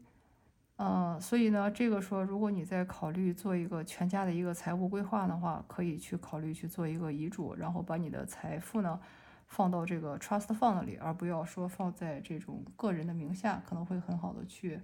[0.76, 8.98] 呃，所以呢，这个说，如果你在考虑做一个全家的一个财务规划的话，可以去考虑去做一个遗嘱，然后把你的财富呢
[9.46, 14.80] 放到这个 trust fund 里，而不要说放在这种个人的名下，可能会很好的去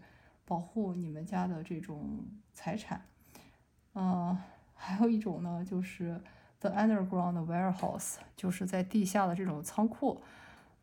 [0.48, 3.02] 保护你们家的这种财产。
[3.94, 4.34] 嗯，
[4.72, 6.18] 还有一种呢，就是
[6.58, 10.22] the underground warehouse，就是在地下的这种仓库。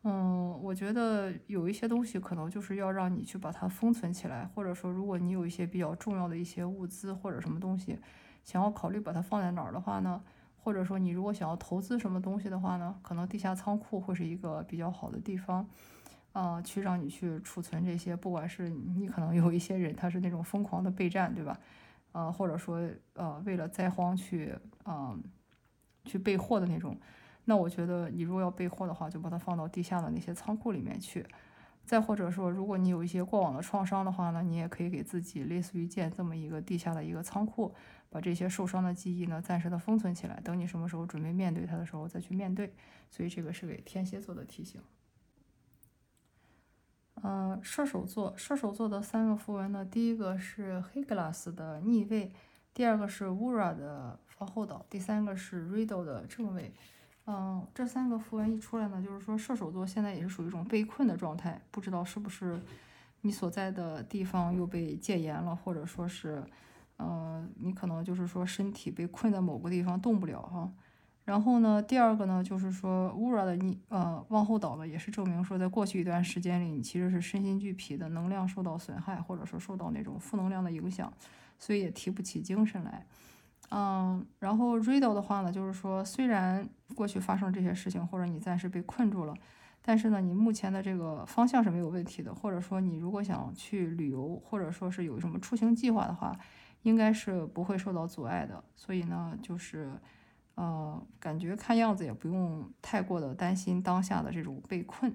[0.04, 7.98] 嗯，我觉得有一些东西可能就是要让你去把它封存起来，或者说，如果你有一些比较重要的一些物资或者什么东西，
[8.44, 10.22] 想要考虑把它放在哪儿的话呢？
[10.62, 12.96] 或者说，你如果想要投资什么东西的话呢？
[13.02, 15.68] 可能地下仓库会是一个比较好的地方，
[16.36, 18.14] 啊，去让你去储存这些。
[18.14, 21.58] 不管是你可能有一些人他是那种疯狂的备战，对吧？
[22.12, 22.78] 呃，或者说
[23.14, 25.18] 呃为了灾荒去啊
[26.04, 26.94] 去备货的那种。
[27.46, 31.24] 那我觉得，你如果要备货的话，就把它放到地下的那些仓库里面去。
[31.86, 37.74] 再或者说，如果你有一些过往的创伤的话呢，你也可以给自己类似于建这么一个地下的一个仓库，
[38.10, 42.74] 把这些受伤的记忆呢暂时的封存起来，等你什么时候准备面对它的时候再去面对。
[43.10, 44.80] 所以这个是给天蝎座的提醒。
[47.22, 52.30] 嗯，射手座，射手座的三个符文呢，第一个是黑格拉斯的逆位，
[52.74, 56.72] 第二个是乌拉的防后岛，第三个是 Riddle 的正位。
[57.26, 62.60] 嗯，这三个符文一出来呢，就是说射手座现在也是属于一种被困的状态，不知道是不是
[63.22, 66.44] 你所在的地方又被戒严了，或者说是，
[66.98, 70.70] 嗯，你可能就是说身体被困在某个地方动不了哈。
[71.26, 81.12] 然后呢，第二个呢，就是说乌拉的你呃往后倒呢，也是证明说在过去一段时间里，你其实是身心俱疲的，能量受到损害，或者说受到那种负能量的影响，
[81.58, 83.04] 所以也提不起精神来。
[83.70, 89.34] 嗯，然后 Riddle 的话呢，就是说，虽然过去发生这些事情，或者你暂时被困住了，
[89.82, 96.38] 但是呢，你目前的这个方向是没有问题的，或者说你如果想去旅游，或者说是有什么出行计划的话，
[96.82, 98.62] 应该是不会受到阻碍的。
[98.76, 99.90] 所以呢，就是，
[100.56, 105.14] 呃，感觉看样子也不用太过的担心当下的这种被困。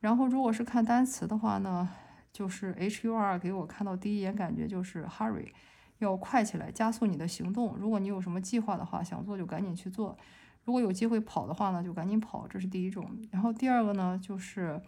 [0.00, 1.88] 然后如果是看单词的话呢，
[2.32, 5.52] 就是 H U R 给我看到第一眼感觉就是 Hurry。
[5.98, 7.76] 要快起来，加速你的行动。
[7.76, 10.16] 如果你有什么计划的话，想做就赶紧去做；
[10.64, 12.48] 如果有机会跑的话呢，就赶紧跑。
[12.48, 13.08] 这是第一种。
[13.30, 14.82] 然后第二个呢，就是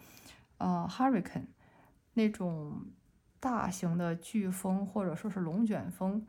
[0.57, 1.45] 呃，hurricane
[2.15, 2.81] 那种
[3.39, 6.27] 大型的飓风或者说是龙卷风。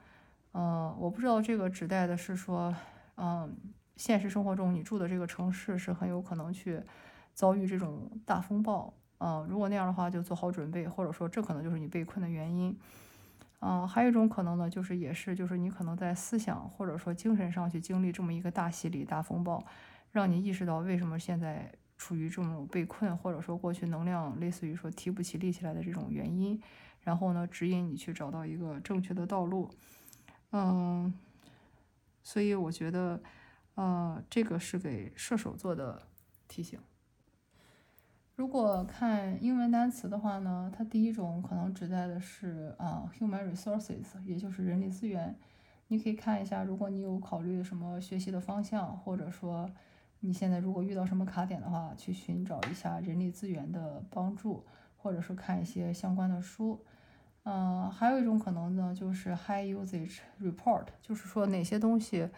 [0.53, 2.73] 呃，我不知道这个指代的是说，
[3.17, 3.57] 嗯，
[3.97, 6.83] 现实生活中你住的这个城市是很有可能去
[7.35, 8.93] 遭遇这种大风暴。
[9.19, 12.79] 嗯，如果那样的话，就做好准备，或者说这可能就是你被困的原因。
[13.61, 19.65] 嗯，还有一种可能呢，就是也是就是你可能在思想或者说精神上去经历这么一个大洗礼、大风暴，
[20.13, 26.61] 让你意识到为什么现在处于这种被困，或者说过去能量类似于说提不起、立起来的这种原因，
[27.01, 29.71] 然后呢指引你去找到一个正确的道路。
[30.53, 31.13] 嗯，
[32.27, 33.23] 所以我觉得，
[33.77, 36.03] 呃，这个是给射手座的
[36.49, 36.77] 提醒。
[38.35, 45.39] 如果看英文单词的话呢，它第一种可能指代的是啊，human resources，也就是人力资源。
[45.87, 49.71] 你可以看一下，如果你有考虑什么学习的方向，或者说
[50.19, 56.85] 你现在如果遇到什么卡点的话，去寻找一下人力资源的帮助，或者说看一些相关的书。
[57.49, 62.29] 嗯，还有一种可能呢，就是 high usage report，就是说哪些东西。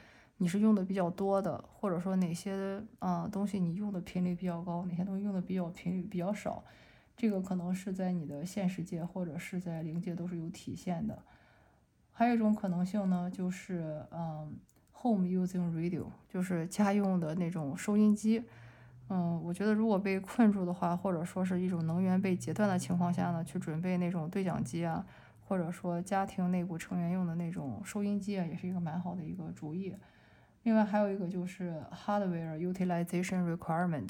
[0.41, 6.63] 你是用的比较多的，或者说哪些啊东西你用的频率比较高，哪些东西用的比较频率比较少，
[7.17, 11.21] 这个可能是在你的现实界或者是在灵界都是有体现的。
[12.13, 14.57] 还有一种可能性呢，就是嗯
[14.93, 18.45] ，home using radio，就是家用的那种收音机。
[19.11, 25.05] 嗯，我觉得如果被困住的话，或者说是一种能源被截断的情况下呢，去准备那种对讲机啊，
[25.41, 29.97] 或者说家庭内部成员用的那种收音机啊，也是一个蛮好的一个主意。
[30.65, 34.09] 另外还有一个就是 hardware utilization requirement，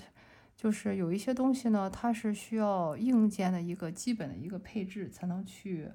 [0.57, 5.89] 就是有一些东西呢，它是需要硬件的一个基本的一个配置才能去，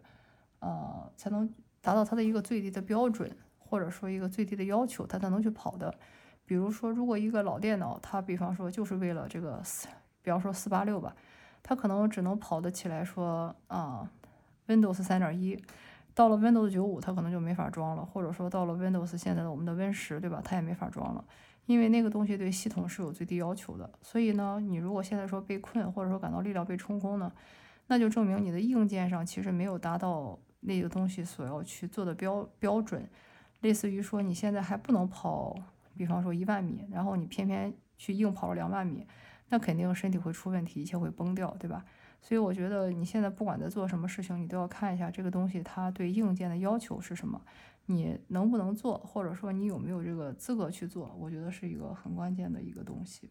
[0.59, 5.93] 呃，才能达到它的一个最低的标准，或者说一个最低的要求，它才能去跑的。
[6.53, 9.87] 比如说，如果一个老电脑，它比方说就是为了这个四，
[10.21, 11.15] 比方说四八六吧，
[11.63, 14.07] 它可能只能跑得起来说啊
[14.67, 15.59] ，Windows 三点一。
[16.13, 20.41] 到了 Windows 九五，它可能就没法装了，或者说到了 Windows 现在的我们的 Win 十，对吧？
[20.43, 21.25] 它也没法装了，
[21.65, 23.89] 因为那个东西对系统是有最低要求的。
[24.03, 27.31] 所以呢，你如果现在说被困，或者说感到力量被冲空呢，
[27.87, 33.09] 那就证明你的硬件上其实没有达到那个东西所要去做的标标准。
[33.61, 35.55] 类似于说你现在还不能跑，
[35.95, 39.05] 比方说一万米，然后你偏偏去硬跑了两万米，
[39.49, 41.85] 那肯定身体会出问题，一切会崩掉，对吧？
[42.21, 47.41] 所以我觉得你现在不管在做什么事情，你都要看一下这个东西它对硬件的要求是什么，
[47.87, 53.29] 你能不能做，或者说你有没有这个资格去做，我觉得是一个很关键的一个东西。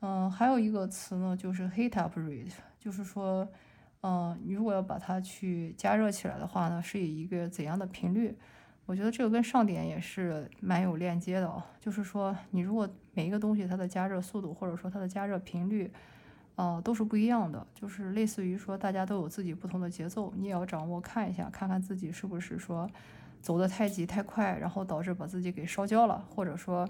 [0.00, 3.46] 嗯，还有一个词呢，就是 heat up rate，就是说，
[4.02, 8.36] 嗯，你如果要把它去加热起来的话呢，是以一个怎样的频率？
[8.86, 11.62] 我觉得这个跟上点也是蛮有链接的哦。
[11.80, 15.90] 就是说，你如果每一个东西它的加热速度，或者说它的加热频率，
[16.54, 22.88] 呃，都是不一样的，就是类似于说，大家都有自己不同的节奏，你也要掌握看一下，看看自己是不是说
[23.42, 26.88] 走得太急太快，然后导致把自己给烧焦了，或者说，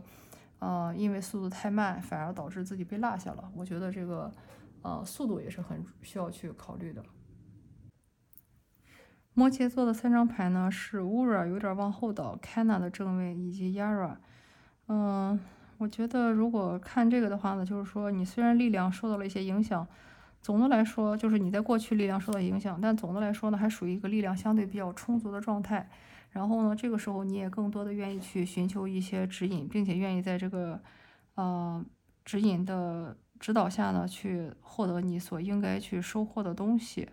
[0.58, 3.50] 呃，因为速度太慢，反而导致自己被落下了。
[3.54, 4.30] 我觉得这个，
[4.82, 7.02] 呃，速度也是很需要去考虑的。
[9.36, 14.16] 摩羯座的三张牌呢是 Ura 有点往后倒，Kana 的正位以及 Yara，
[14.88, 15.38] 嗯。
[15.78, 19.86] 我觉得，如果看这个的话呢，就是说，你虽然力量受到了一些影响，
[20.40, 25.86] 总的来说，就是你在过去力量受到影响，但总的来说呢，还属于一个力量相对比较充足的状态。
[26.30, 30.80] 然后呢，这个时候你也更多的愿意去寻求一些指引，并且愿意在这个，
[31.34, 31.84] 呃，
[32.24, 37.06] 指引的指导下呢，去获得你所应该去收获的东西。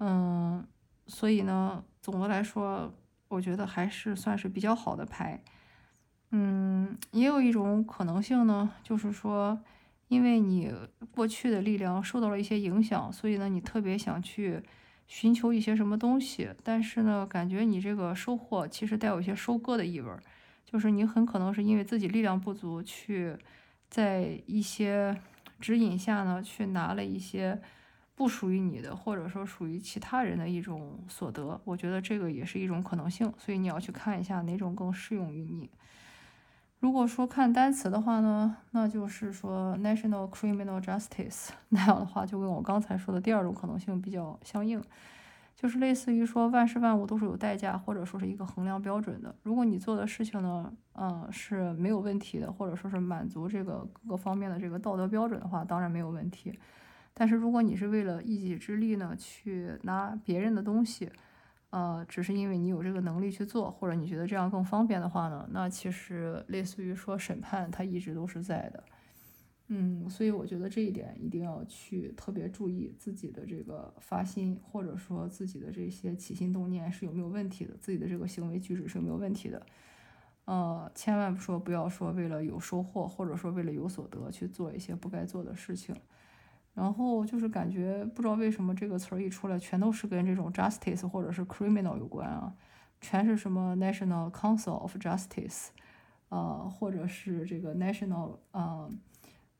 [0.00, 0.62] 嗯，
[1.10, 2.94] 所以呢，总的来说，
[3.26, 5.42] 我觉得还是算是比较好的牌。
[6.30, 9.58] 嗯，也有一种可能性呢，就是说，
[10.06, 10.72] 因为你
[11.10, 14.62] 过去的力量受到了一些影响，所以呢，你特别想去
[15.08, 20.22] 寻求一些什么东西，但是呢，感觉你这个收获其实带有一些收割的意味儿，
[20.64, 23.36] 就是你很可能是因为自己力量不足，去
[23.88, 25.20] 在一些
[25.58, 27.60] 指引下呢，去拿了一些
[28.20, 31.58] 不属于你的，或者说属于其他人的一种所得。
[31.64, 35.70] 我觉得这个也是一种可能性，所以你要去看一下哪种更适用于你。
[36.80, 44.84] 如果说看单词的话呢，那就是说 national criminal justice 那样的话，就跟我刚才说的第二种可能性比较相应，
[45.56, 49.34] 就是类似于说万事万物都是有代价，或者说是一个衡量标准的。
[49.42, 56.52] 如果你做的事情呢，嗯，是没有问题的，或者说是满足这个各个方面的这个道德标准的话，当然没有问题。
[57.20, 61.06] 但是如果你是为了一己之力呢，去拿别人的东西，
[61.68, 68.82] 呃，只是因为你有这个能力去做，或者你觉得这样更方便的话呢，那其实类似于说审判，它一直都是在的。
[69.66, 79.66] 嗯，所以我觉得这一点一定要去特别注意自己的这个发心，或者说自己的这些起心动念是有没有问题的，自己的这个行为举止是有没有问题的。
[80.46, 85.94] 呃，千万说不要说为了有收获，或者说为了有所得去做一些不该做的事情。
[86.80, 92.54] 然后就是感觉不知道为什么这个词儿一出来，全都是跟这种 justice 或者是 criminal 有关啊，
[93.00, 95.68] 全是什么 National Council of Justice，
[96.30, 98.90] 呃，或者是这个 National 呃。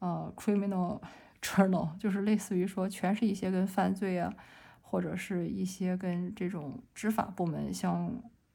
[0.02, 0.98] 呃，criminal
[1.42, 4.32] journal 就是类似于说，全是一些跟犯罪啊，
[4.80, 8.10] 或者是一些跟这种执法部门相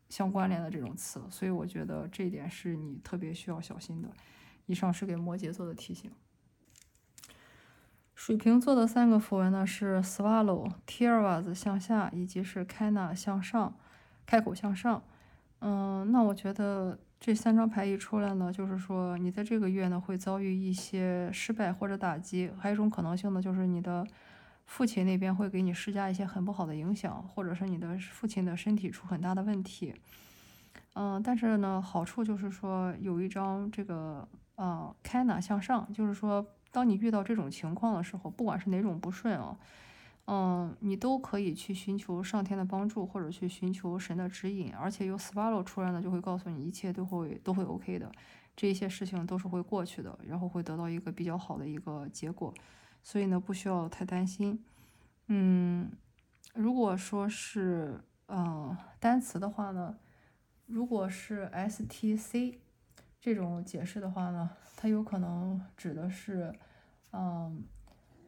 [0.09, 4.09] 相关联的这种词，所以我觉得这一点是你特别需要小心的。
[4.65, 6.09] 以上是给摩羯座的提醒。
[8.15, 13.75] 水瓶座的三个符文呢是 swallow、tears 向下，以及是 kana 向上，
[14.25, 15.03] 开口向上。
[15.59, 16.97] 嗯，那我觉得。
[17.17, 24.05] 这三张牌一出来呢，就是说你在这个月呢会遭遇一些失败或者打击，还有一种可能性呢，就是你的
[24.65, 29.95] 父亲那边会给你施加一些很不好的影响，或者是你的父亲的身体出很大的问题。
[30.93, 36.45] 嗯，但是呢，好处就是说有一张这个呃开纳向上，就是说
[36.75, 39.57] 当你遇到这种情况的时候，不管是哪种不顺啊。
[40.27, 48.11] 嗯，你都可以去寻求上天的帮助，或者去寻求神的指引，而且有 Swallow 出来呢，就会告诉你一切都会都会 OK 的，
[48.55, 52.51] 这一些事情都是会过去的，然后会得到一个比较好的一个结果，
[53.03, 54.65] 所以呢，不需要太担心。
[55.27, 55.91] 嗯，
[56.55, 59.95] 如果说是嗯单词的话呢，
[60.65, 62.55] 如果是 STC
[63.21, 66.51] 这种解释的话呢，它有可能指的是
[67.15, 67.63] 嗯。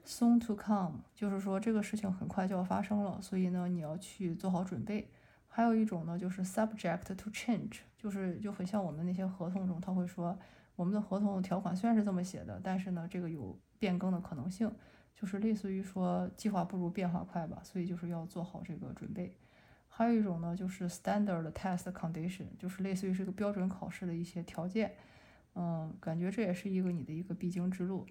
[0.10, 5.12] Soon to come，就是说这个事情很快就要发生了，所以呢，你要去做好准备。
[5.50, 10.40] 还有一种呢，就是 subject to change，就是就很像我们那些合同中，他会说
[10.78, 14.72] 我们的合同条款虽然是这么写的，但是呢，这个有变更的可能性，
[15.14, 19.36] 就是类似于说计划不如变化快吧，所以就是要做好这个准备。
[19.90, 24.96] 还有一种呢，就是 standard test condition，就是类似于是个标准考试的一些条件，
[25.56, 28.06] 嗯，感觉这也是一个你的一个必经之路。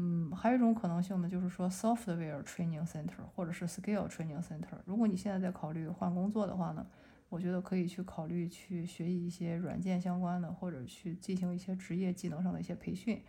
[0.00, 4.78] 嗯，还有一种可能性呢，就是说 software training center 或者是 skill training center。
[4.84, 6.86] 如果你现在在考虑换工作的话呢，
[7.28, 13.20] 我觉得可以去考虑去学习一些软件相关的，或者去进行一些职业技能上的一些培训，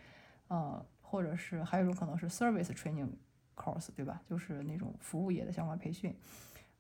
[0.48, 3.10] 啊，或者是还有一种可能是 service training
[3.56, 4.22] course，对吧？
[4.30, 6.16] 就是那种服务业的相关培训。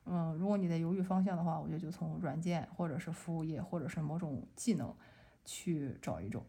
[0.05, 4.95] 嗯，如果你在犹豫方向的话，我觉得就从软件或者是服务业或者是某种技能
[5.45, 6.45] 去找一种。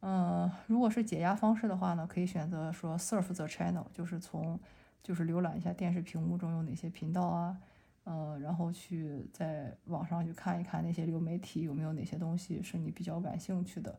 [0.00, 4.58] 嗯，如果是解压方式的话呢，可以选择说 surf the channel，就是从
[5.02, 7.56] 就是浏览一下电视屏幕中有哪些频道啊，
[8.04, 13.98] 嗯，然后去在网上去看一看那些流媒体有没有哪些东西是你比较感兴趣的，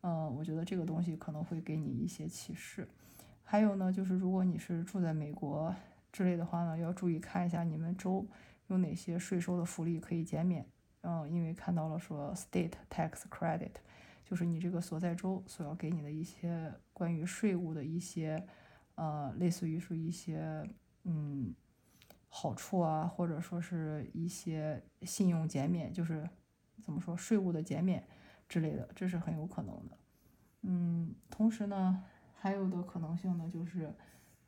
[0.00, 2.88] 嗯，我觉得这个东西可能会给你一些启示。
[3.42, 5.74] 还有呢，就是如果你是住在美国
[6.10, 8.26] 之类的话呢，要注意看一下你们州
[8.68, 10.64] 有哪些税收的福利可以减免，
[11.02, 13.72] 嗯，因为看到了说 state tax credit。
[14.34, 18.44] 就是你这个所在州所要给你的一些关于税务的一些，
[18.96, 20.68] 呃，类似于是一些
[21.04, 21.54] 嗯
[22.28, 26.28] 好处啊，或者说是一些信用减免，就是
[26.82, 28.04] 怎么说税务的减免
[28.48, 29.96] 之类的，这是很有可能的。
[30.62, 32.02] 嗯，同时呢，
[32.34, 33.94] 还有的可能性呢，就是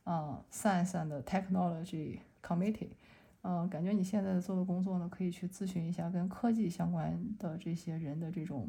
[0.03, 2.91] 啊，Science and Technology Committee，
[3.43, 8.69] 嗯，感觉你现在做的工作呢，可以去咨询一下跟科技相关的这些人的这种。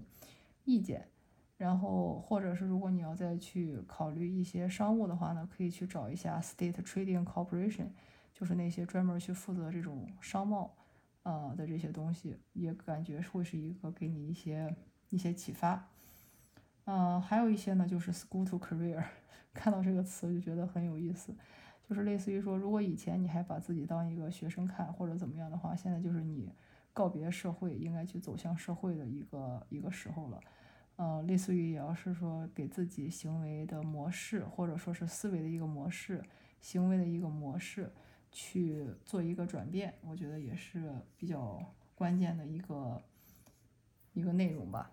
[0.68, 1.07] 意见，
[1.55, 7.88] 然后或者是如果你要再去考虑一些商务的话呢，可以去找一下 State Trading Corporation，
[8.34, 10.76] 就是那些专门去负责这种商贸，
[11.24, 14.76] 呃的这些东西，也感觉会是一个给你一些
[15.09, 15.88] 一些启发。
[16.84, 19.01] 嗯，还有一些呢，就是 School to Career，
[19.53, 21.34] 看到这个词就觉得很有意思，
[21.88, 26.51] 就是类似于说，如果以前你还把自己当一个学生看或者怎么样的话，现在就是你
[26.91, 30.39] 告别社会，应该去走向社会的一个一个时候了。
[30.98, 36.22] 呃，类似于也要是说给自己行为的模式，或者说是思维的一个模式，
[36.60, 37.91] 行为的一个模式
[38.32, 41.64] 去做一个转变，我觉得也是比较
[41.95, 43.02] 关键的一个
[44.14, 44.91] 一个内容吧。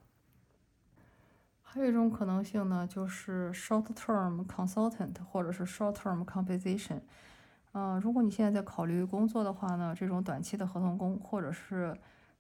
[1.63, 7.01] 还有一种可能性呢，就是 short term consultant 或者是 short term compensation。
[7.73, 11.97] 嗯，如果你现在在考虑工作的话呢，这种短期的合同工，或者是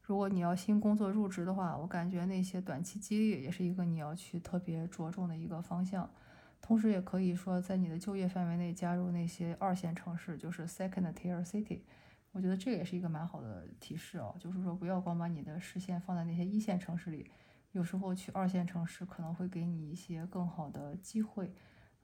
[0.06, 6.08] 如果你要新工作入职的话，我感觉那些短期激励也是一个你要去特别着重的一个方向。
[6.60, 11.80] 同时，也可以说在你的就业范围内加入那些二线城市，就是 second tier city，
[12.32, 17.30] 我觉得这也是一个蛮好的提示哦，就是说不要光把你的视线放在那些一线城市里，
[17.72, 21.50] 有时候去二线城市可能会给你一些更好的机会，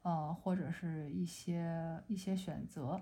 [0.03, 2.98] 啊，或者是一些一些选择。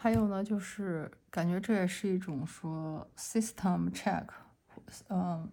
[0.00, 4.26] 还有呢，就是感觉这也是一种说 system check，
[5.08, 5.50] 嗯，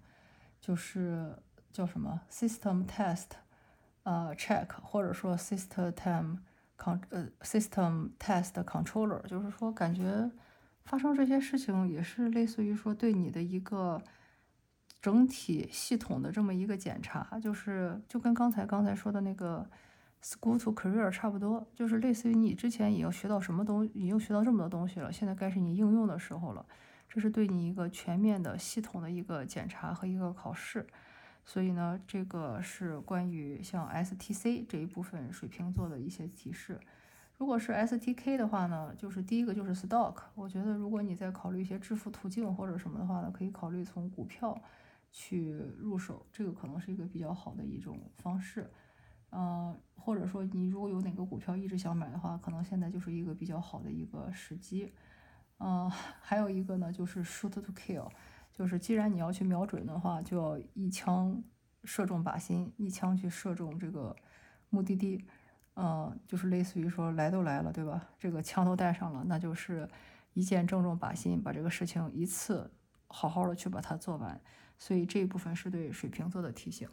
[0.62, 1.36] 就是
[1.72, 3.30] 叫什么 system test，
[4.04, 6.38] 呃，check，或者说 system。
[6.78, 10.30] con 呃 system test controller，就是说感觉
[10.84, 14.02] 发生这些事情也是类似于说对你的一个
[15.02, 19.66] 整体系统的这么一个检查，就是就跟刚才刚才说的那个
[20.26, 26.66] school to career 差不多，就是类似于你之前已经学到什么东，已经学到这么多东西了，现在该是你应用的时候了，
[27.08, 30.88] 这是对你一个全面的系统的一个检查和一个考试。
[31.46, 36.80] 所以呢，这个是关于像 STC 这一部分水瓶座的一些提示。
[37.38, 40.16] 如果是 STK 的话呢，就是第一个就是 stock。
[40.34, 44.60] 我觉得如果你在考虑一些致富途径或者什么的话呢，可以考虑从股票
[45.12, 48.68] 去入手，这个可能是一个比较好的一种方式。
[49.32, 54.94] 嗯，或者说你如果有哪个股票一直想买的话，可能现在就是一个比较好的一个时机。
[55.60, 58.10] 嗯，还有一个呢，就是 shoot to kill。
[58.52, 61.44] 就是既然你要去瞄准的话，就要一枪
[61.84, 64.16] 射中靶心，一枪去射中这个
[64.70, 65.26] 目的地，
[65.76, 68.08] 嗯，就是类似于说来都来了，对吧？
[68.18, 69.90] 这个枪都带上了，那就是
[70.34, 72.72] 一箭正中靶心，把这个事情一次
[73.08, 74.40] 好好的去把它做完。
[74.78, 76.88] 所以这一部分是对水瓶座的提醒。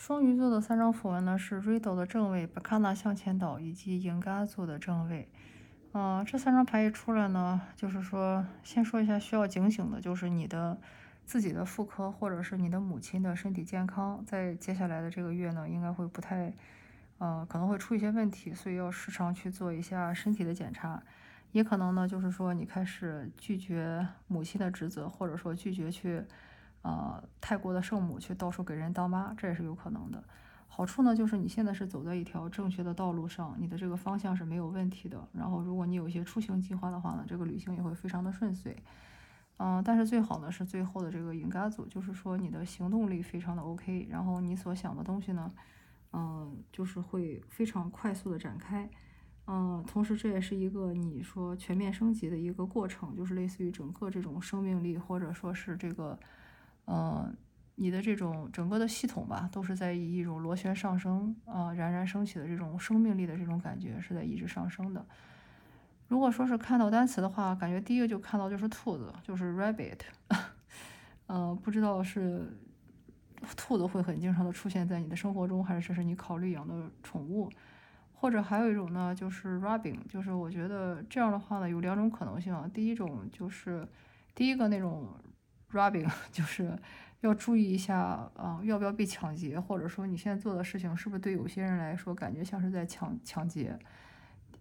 [0.00, 5.28] 双鱼座的三张符文呢是 Riddle 的正位、巴卡纳向前倒以及英嘎座的正位。
[5.92, 10.78] 嗯，这三张牌一出来呢，就是说，先说一下需要警醒的，就是你的
[11.26, 16.50] 自己的妇科或者是你的母亲的身体健康，在接下来的这个月呢，应该会不太，
[17.18, 21.02] 呃，可能会出一些问题，所以要时常去做一下身体的检查。
[21.52, 26.24] 也可能呢，就是说你开始拒绝母亲的职责，或者说拒绝去，
[26.82, 30.22] 呃，泰国的圣母去到处给人当妈，这也是有可能的。
[30.66, 35.28] 好处呢，就是你现在是走在一条正确的道路上，你的这个方向是没有问题的。
[35.32, 38.76] 然后，如果你有一些出行计划的话呢，这个旅行也会非常的顺遂。
[39.58, 45.52] 嗯，但是最好呢是最后的这个引嘎组，就是说你的行动力非常的 OK，然后你所想的东西呢，
[46.14, 48.88] 嗯，就是会非常快速的展开。
[49.46, 56.18] 嗯，同时这也是一个你说全面升级的一个过程，就是类似于整个这种生命力或者说是这个，
[56.90, 57.32] 嗯。
[57.76, 65.02] 你的这种整个的系统吧，都是在以一种螺旋上升啊，冉冉升起的这种生命力的这种感觉是在一直上升的。
[66.06, 69.98] 如果说是看到单词的话，感觉第一个就看到就是兔子，就是 rabbit。
[71.28, 72.54] 嗯，不知道是
[73.56, 77.48] 兔子会很经常的出现在你的生活中，还是这是你考虑养的宠物，
[78.12, 82.70] 或者还有一种呢，就是 robin，就是我觉得这样的话呢，有两种可能性啊。
[82.74, 83.88] 第一种就是
[84.34, 85.08] 第一个那种
[85.72, 86.76] robin， 就是。
[87.22, 87.98] 要注意一下
[88.34, 93.78] 啊，要不要被抢劫，或者说你现在做的事情是不是对有些人来说感觉像是在抢抢劫？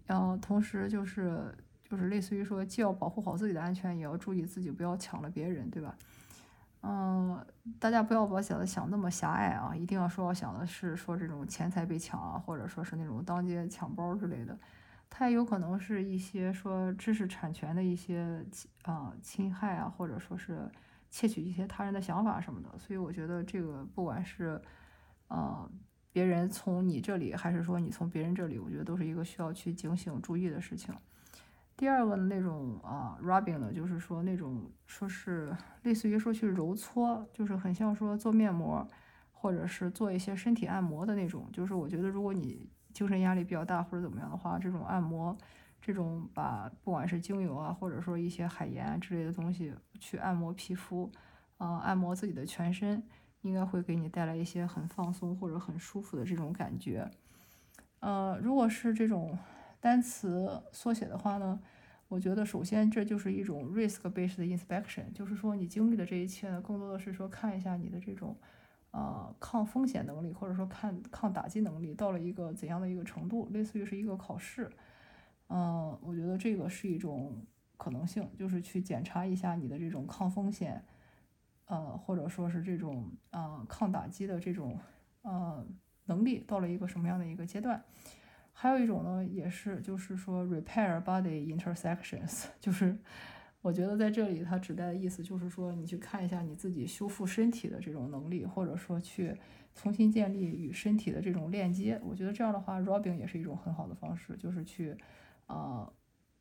[0.05, 1.55] 然后同时就是
[1.89, 5.95] 就是类似于说，既要保护好自己的安全，也要注意自己不要抢了别人，对吧？
[6.81, 7.39] 嗯，
[7.79, 14.59] 大家不要把想的想那么狭隘啊，一定要说要想的是说这种钱财被抢啊，或者说是那种当街抢包之类的，
[15.09, 18.45] 它也有可能是一些说知识产权的一些
[18.81, 20.69] 啊侵害啊，或者说是。
[21.09, 24.61] 窃取一些他人的想法什么的，所以我觉得这个不管是，
[25.27, 25.69] 呃，
[26.11, 30.93] 别人从你这里，还是说你从别人这里，我觉得都是一个需要去警醒注意的事情。
[31.75, 38.87] 第二个那种啊，rubbing 呢，就是说那种说是类似于说去揉搓，就是很像说做面膜，
[39.31, 41.49] 或者是做一些身体按摩的那种。
[41.51, 45.37] 就是我觉得如果你精神压力比较大或者怎么样的话，这种按摩。
[45.81, 51.11] 这种把不管是精油啊，或者说一些海盐之类的东西去按摩皮肤，
[51.57, 53.01] 啊，按摩自己的全身，
[53.41, 57.09] 应该会给你带来一些很放松或者很舒服的这种感觉。
[58.01, 59.37] 呃，如果是这种
[59.79, 61.59] 单词缩写的话呢，
[62.07, 68.37] 我觉得首先这就是一种 risk-based inspection，就是说你经历的这一切呢，更多的是说看一下你的这种
[68.91, 74.69] 呃抗风险能力，或者说看抗打击能力到了一个怎样的一个程度，类似于是一个考试。
[75.49, 77.45] 嗯，我觉得这个是一种
[77.75, 80.83] 可能性，就是去检查一下你的这种抗风险，
[81.65, 84.79] 呃，或者说是这种呃抗打击的这种
[85.23, 85.65] 呃
[86.05, 87.83] 能力到了一个什么样的一个阶段。
[88.53, 92.97] 还有一种呢，也是就是说 repair body intersections， 就是
[93.61, 99.35] 我觉得在这里它指代的意思就是说，你去看一下你自己修复身体的这种能力，或者说去
[99.73, 101.99] 重新建立与身体的这种链接。
[102.03, 104.97] 我觉得这样的话，robbing 也是一种很好的方式，就是去
[105.49, 105.91] 啊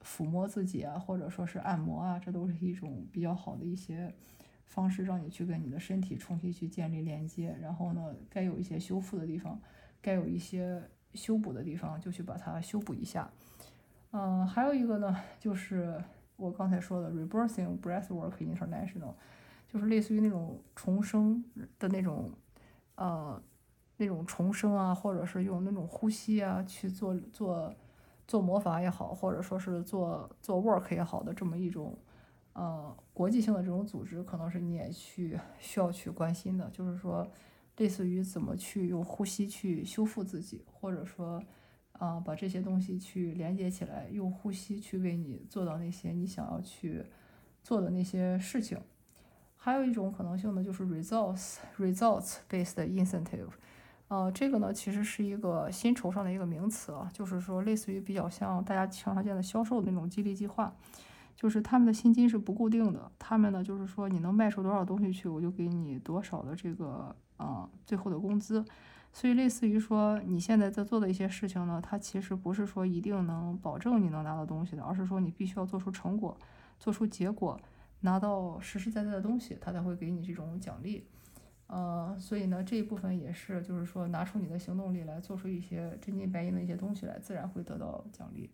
[0.04, 4.14] 抚摸自己啊，或者说是按摩啊，这都是一种比较好的一些
[4.64, 7.56] 方式，让你去跟你的身体重新去建立连接。
[7.60, 9.60] 然后呢，该有一些修复的地方，
[10.00, 13.28] 该有一些修补的地方，就去把它修补一下。
[14.12, 16.02] 嗯，还有一个呢，就是
[16.36, 19.14] 我刚才说的 Rebirthing Breathwork International，
[19.66, 21.44] 就是类似于那种重生
[21.78, 22.30] 的那种，
[22.94, 23.42] 呃，
[23.96, 27.74] 那种重生啊，或者是用那种呼吸啊去做做
[28.28, 31.98] 做魔法也好，或者说是做做 work 也好的这么一种，
[32.52, 37.28] 呃，国际性的这种组织，可能是你也去需要去关心的，就是说，
[37.78, 41.42] 类似于怎么去用呼吸去修复自己，或者说。
[41.92, 47.04] 啊，把这些东西去连接起来，用呼吸去为你做到那些你想要去
[47.64, 48.78] 做的那些事情。
[49.56, 53.48] 还有一种可能性呢，就是 results results based incentive。
[54.08, 60.74] 呃，这个呢其实是一个薪酬上的一个名词啊，就是说类似于比较像大家常常见的销售的那种激励计划，
[61.36, 68.64] 就是他们的薪金是不固定的，他们呢就是说你能卖出多少东西去，我就给你多少的这个啊最后的工资。
[69.10, 76.36] 所以，类似于说你现在在做的一些事情呢，它其实不是说一定能保证你能拿到东西的，而是说你必须要做出成果，
[76.78, 77.58] 做出结果，
[78.00, 81.06] 拿到实实在在的东西，它才会给你这种奖励。
[81.68, 88.50] 呃，所以呢，这一部分也是，就是说拿出你的行动力来做出一些真金白银的一些东西来，自然会得到奖励。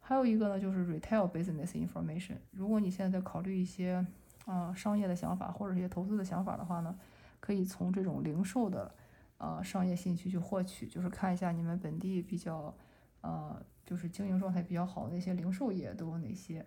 [0.00, 2.36] 还有一个呢，就是 retail business information。
[2.50, 4.06] 如果你现在在考虑一些
[4.46, 6.98] 啊商业的想法或者一些投资的想法的话呢，
[7.40, 8.94] 可以从这种零售的。
[9.36, 12.72] 呃，商业信息去获取，就是看一下你们本地比较，
[13.20, 16.64] 呃，就是经营状态比较好的那些零售业都有哪些。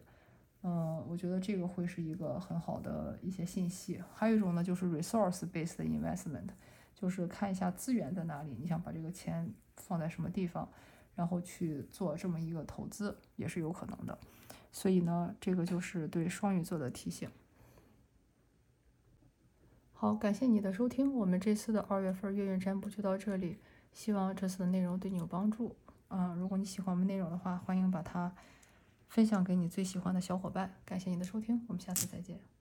[0.64, 4.02] 嗯，我觉得这个会是一个很好的一些信息。
[4.14, 6.50] 还有一种呢，就是 resource-based investment，
[6.94, 10.68] 就是看一下资源在哪里，你想把这个钱放在什么地方，
[11.16, 14.18] 然后去做这么一个投资也是有可能的。
[14.72, 17.30] 所以呢，这个就是对双鱼座的提醒。
[19.94, 23.58] 好，感谢你的收听，我们这次的二月份月运占卜就到这里，
[23.94, 25.76] 希望这次的内容对你有帮助。
[26.08, 28.32] 啊，如果你喜欢我们内容的话，欢迎把它
[29.08, 30.76] 分享给你最喜欢的小伙伴。
[30.86, 32.48] 感谢你的收听，我们下次再见。